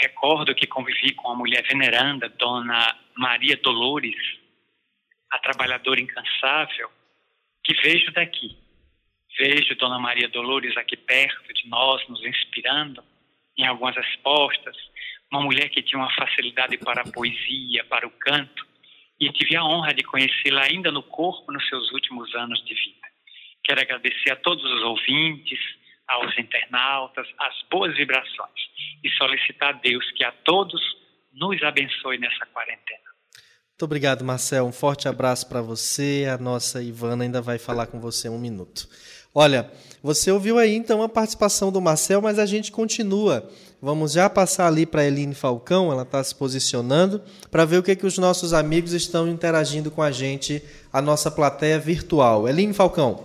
[0.00, 4.16] Recordo que convivi com a mulher veneranda, Dona Maria Dolores,
[5.30, 6.90] a trabalhadora incansável,
[7.62, 8.56] que vejo daqui.
[9.38, 13.02] Vejo Dona Maria Dolores aqui perto de nós, nos inspirando
[13.56, 14.76] em algumas respostas.
[15.30, 18.66] Uma mulher que tinha uma facilidade para a poesia, para o canto,
[19.22, 23.06] e tive a honra de conhecê-la ainda no corpo nos seus últimos anos de vida.
[23.64, 25.60] Quero agradecer a todos os ouvintes,
[26.08, 28.60] aos internautas, as boas vibrações
[29.04, 30.80] e solicitar a Deus que a todos
[31.32, 33.12] nos abençoe nessa quarentena.
[33.70, 34.66] Muito obrigado, Marcel.
[34.66, 36.26] Um forte abraço para você.
[36.32, 38.86] A nossa Ivana ainda vai falar com você um minuto.
[39.34, 39.70] Olha,
[40.02, 43.48] você ouviu aí então a participação do Marcel, mas a gente continua
[43.84, 47.82] Vamos já passar ali para a Eline Falcão, ela está se posicionando, para ver o
[47.82, 52.48] que, que os nossos amigos estão interagindo com a gente, a nossa plateia virtual.
[52.48, 53.24] Eline Falcão.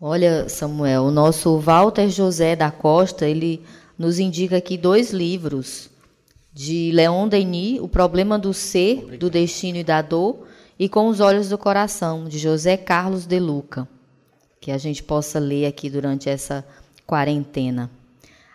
[0.00, 3.62] Olha, Samuel, o nosso Walter José da Costa, ele
[3.96, 5.88] nos indica aqui dois livros
[6.52, 9.20] de Leon Denis, O Problema do Ser, Obrigado.
[9.20, 13.38] do Destino e da Dor, e Com os Olhos do Coração, de José Carlos de
[13.38, 13.86] Luca,
[14.60, 16.64] que a gente possa ler aqui durante essa
[17.06, 17.90] quarentena.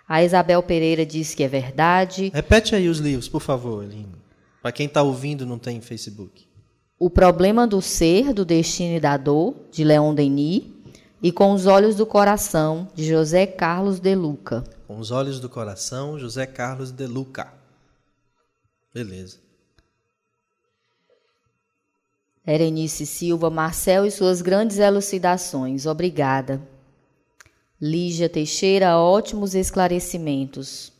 [0.07, 2.31] A Isabel Pereira diz que é verdade.
[2.33, 4.15] Repete aí os livros, por favor, Eline.
[4.61, 6.47] Para quem está ouvindo não tem Facebook.
[6.99, 10.63] O Problema do Ser, do Destino e da Dor, de Leon Denis.
[11.23, 14.63] E Com os Olhos do Coração, de José Carlos de Luca.
[14.87, 17.53] Com os Olhos do Coração, José Carlos de Luca.
[18.93, 19.37] Beleza.
[22.45, 25.85] Erenice Silva, Marcel e suas grandes elucidações.
[25.85, 26.61] Obrigada.
[27.79, 30.91] Lígia Teixeira, ótimos esclarecimentos.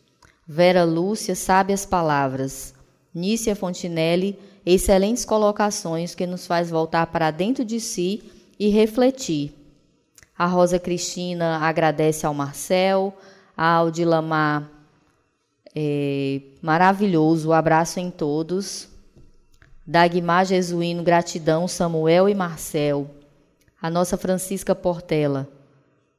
[0.48, 2.74] Vera Lúcia, sábias palavras.
[3.14, 8.24] Nícia Fontinelli, excelentes colocações que nos faz voltar para dentro de si
[8.60, 9.54] e refletir.
[10.38, 13.14] A Rosa Cristina agradece ao Marcel,
[13.56, 14.70] a Aldilamar,
[15.76, 18.91] é, maravilhoso, abraço em todos.
[19.92, 23.12] Dagmar Jesuíno, gratidão, Samuel e Marcel.
[23.82, 25.50] A nossa Francisca Portela,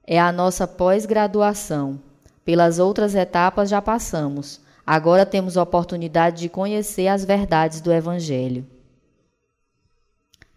[0.07, 1.99] é a nossa pós-graduação.
[2.45, 4.61] Pelas outras etapas já passamos.
[4.87, 8.67] Agora temos a oportunidade de conhecer as verdades do Evangelho.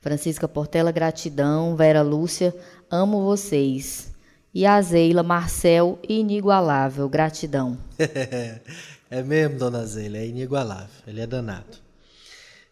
[0.01, 1.73] Francisca Portela, gratidão.
[1.73, 2.53] Vera Lúcia,
[2.91, 4.11] amo vocês.
[4.53, 7.77] E a Zeila, Marcel, inigualável, gratidão.
[9.09, 10.89] é mesmo, dona Zeila, é inigualável.
[11.07, 11.84] Ele é danado.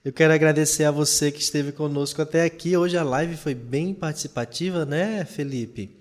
[0.05, 2.75] Eu quero agradecer a você que esteve conosco até aqui.
[2.75, 5.95] Hoje a live foi bem participativa, né, Felipe?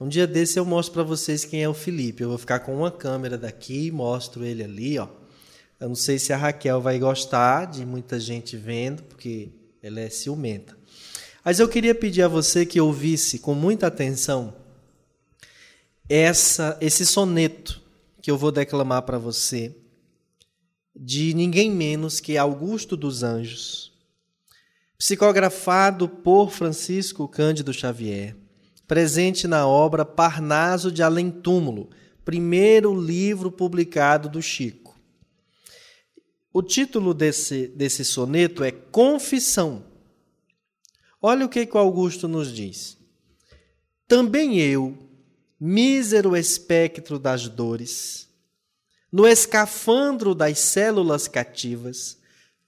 [0.00, 2.22] Um dia desse eu mostro para vocês quem é o Felipe.
[2.22, 5.08] Eu vou ficar com uma câmera daqui e mostro ele ali, ó.
[5.80, 9.48] Eu não sei se a Raquel vai gostar de muita gente vendo, porque
[9.82, 10.78] ela é ciumenta.
[11.44, 14.54] Mas eu queria pedir a você que ouvisse com muita atenção
[16.08, 17.82] essa esse soneto
[18.20, 19.74] que eu vou declamar para você
[20.94, 23.92] de ninguém menos que Augusto dos Anjos,
[24.98, 28.36] psicografado por Francisco Cândido Xavier
[28.92, 31.88] presente na obra Parnaso de Além Túmulo,
[32.26, 35.00] primeiro livro publicado do Chico.
[36.52, 39.86] O título desse, desse soneto é Confissão.
[41.22, 42.98] Olha o que, que o Augusto nos diz.
[44.06, 44.94] Também eu,
[45.58, 48.28] mísero espectro das dores,
[49.12, 52.16] no escafandro das células cativas,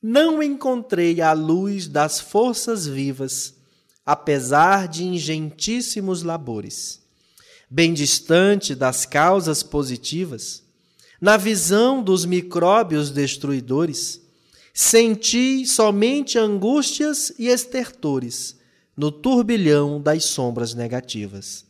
[0.03, 3.55] não encontrei a luz das forças vivas
[4.05, 7.01] apesar de ingentíssimos labores.
[7.71, 10.63] Bem distante das causas positivas,
[11.21, 14.21] na visão dos micróbios destruidores,
[14.75, 18.57] senti somente angústias e estertores
[18.97, 21.65] no turbilhão das sombras negativas.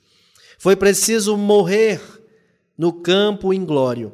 [0.59, 2.01] Foi preciso morrer
[2.77, 4.13] no campo inglório,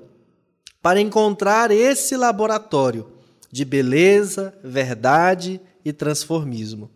[0.83, 3.13] para encontrar esse laboratório
[3.51, 6.91] de beleza, verdade e transformismo.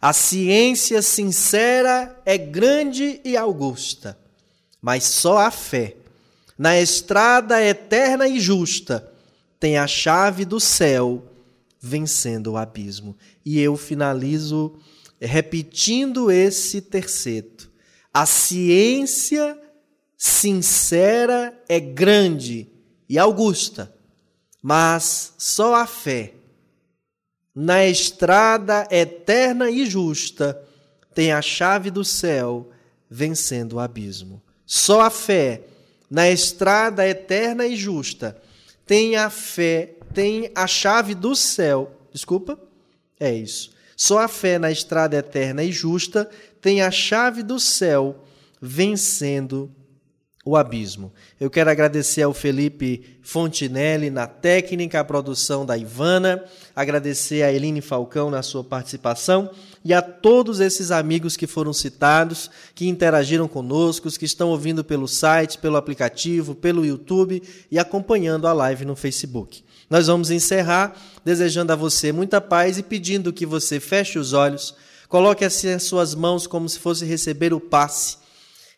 [0.00, 4.18] A ciência sincera é grande e augusta,
[4.80, 5.96] mas só a fé,
[6.58, 9.08] na estrada eterna e justa,
[9.60, 11.22] tem a chave do céu
[11.80, 13.16] vencendo o abismo.
[13.44, 14.74] E eu finalizo
[15.20, 17.70] repetindo esse terceto.
[18.12, 19.56] A ciência
[20.18, 22.71] sincera é grande
[23.12, 23.94] e augusta,
[24.62, 26.32] mas só a fé,
[27.54, 30.58] na estrada eterna e justa,
[31.14, 32.70] tem a chave do céu
[33.10, 34.42] vencendo o abismo.
[34.64, 35.60] Só a fé,
[36.10, 38.40] na estrada eterna e justa,
[38.86, 41.94] tem a fé, tem a chave do céu.
[42.10, 42.58] Desculpa?
[43.20, 43.72] É isso.
[43.94, 46.30] Só a fé na estrada eterna e justa
[46.62, 48.24] tem a chave do céu
[48.58, 49.81] vencendo o
[50.56, 51.12] abismo.
[51.38, 56.44] Eu quero agradecer ao Felipe Fontinelli na técnica, a produção da Ivana,
[56.74, 59.50] agradecer a Eline Falcão na sua participação
[59.84, 65.06] e a todos esses amigos que foram citados, que interagiram conosco, que estão ouvindo pelo
[65.06, 67.40] site, pelo aplicativo, pelo YouTube
[67.70, 69.62] e acompanhando a live no Facebook.
[69.88, 74.74] Nós vamos encerrar desejando a você muita paz e pedindo que você feche os olhos,
[75.08, 78.21] coloque assim as suas mãos como se fosse receber o passe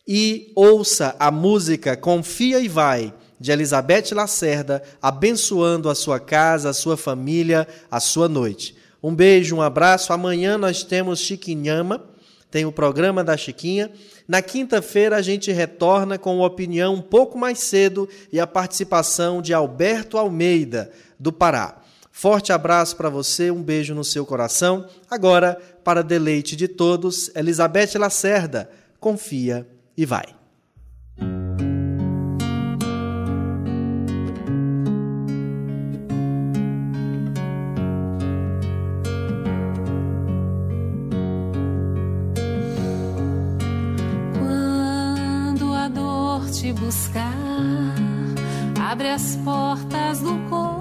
[0.07, 6.75] e ouça a música Confia e Vai, de Elizabeth Lacerda, abençoando a sua casa, a
[6.75, 8.77] sua família, a sua noite.
[9.03, 10.13] Um beijo, um abraço.
[10.13, 12.03] Amanhã nós temos Chiquinhama,
[12.51, 13.91] tem o programa da Chiquinha.
[14.27, 19.53] Na quinta-feira a gente retorna com opinião um pouco mais cedo e a participação de
[19.53, 21.83] Alberto Almeida, do Pará.
[22.11, 24.87] Forte abraço para você, um beijo no seu coração.
[25.11, 28.71] Agora, para deleite de todos, Elizabeth Lacerda,
[29.01, 30.25] confia e vai.
[44.39, 47.33] Quando a dor te buscar,
[48.81, 50.74] abre as portas do coração.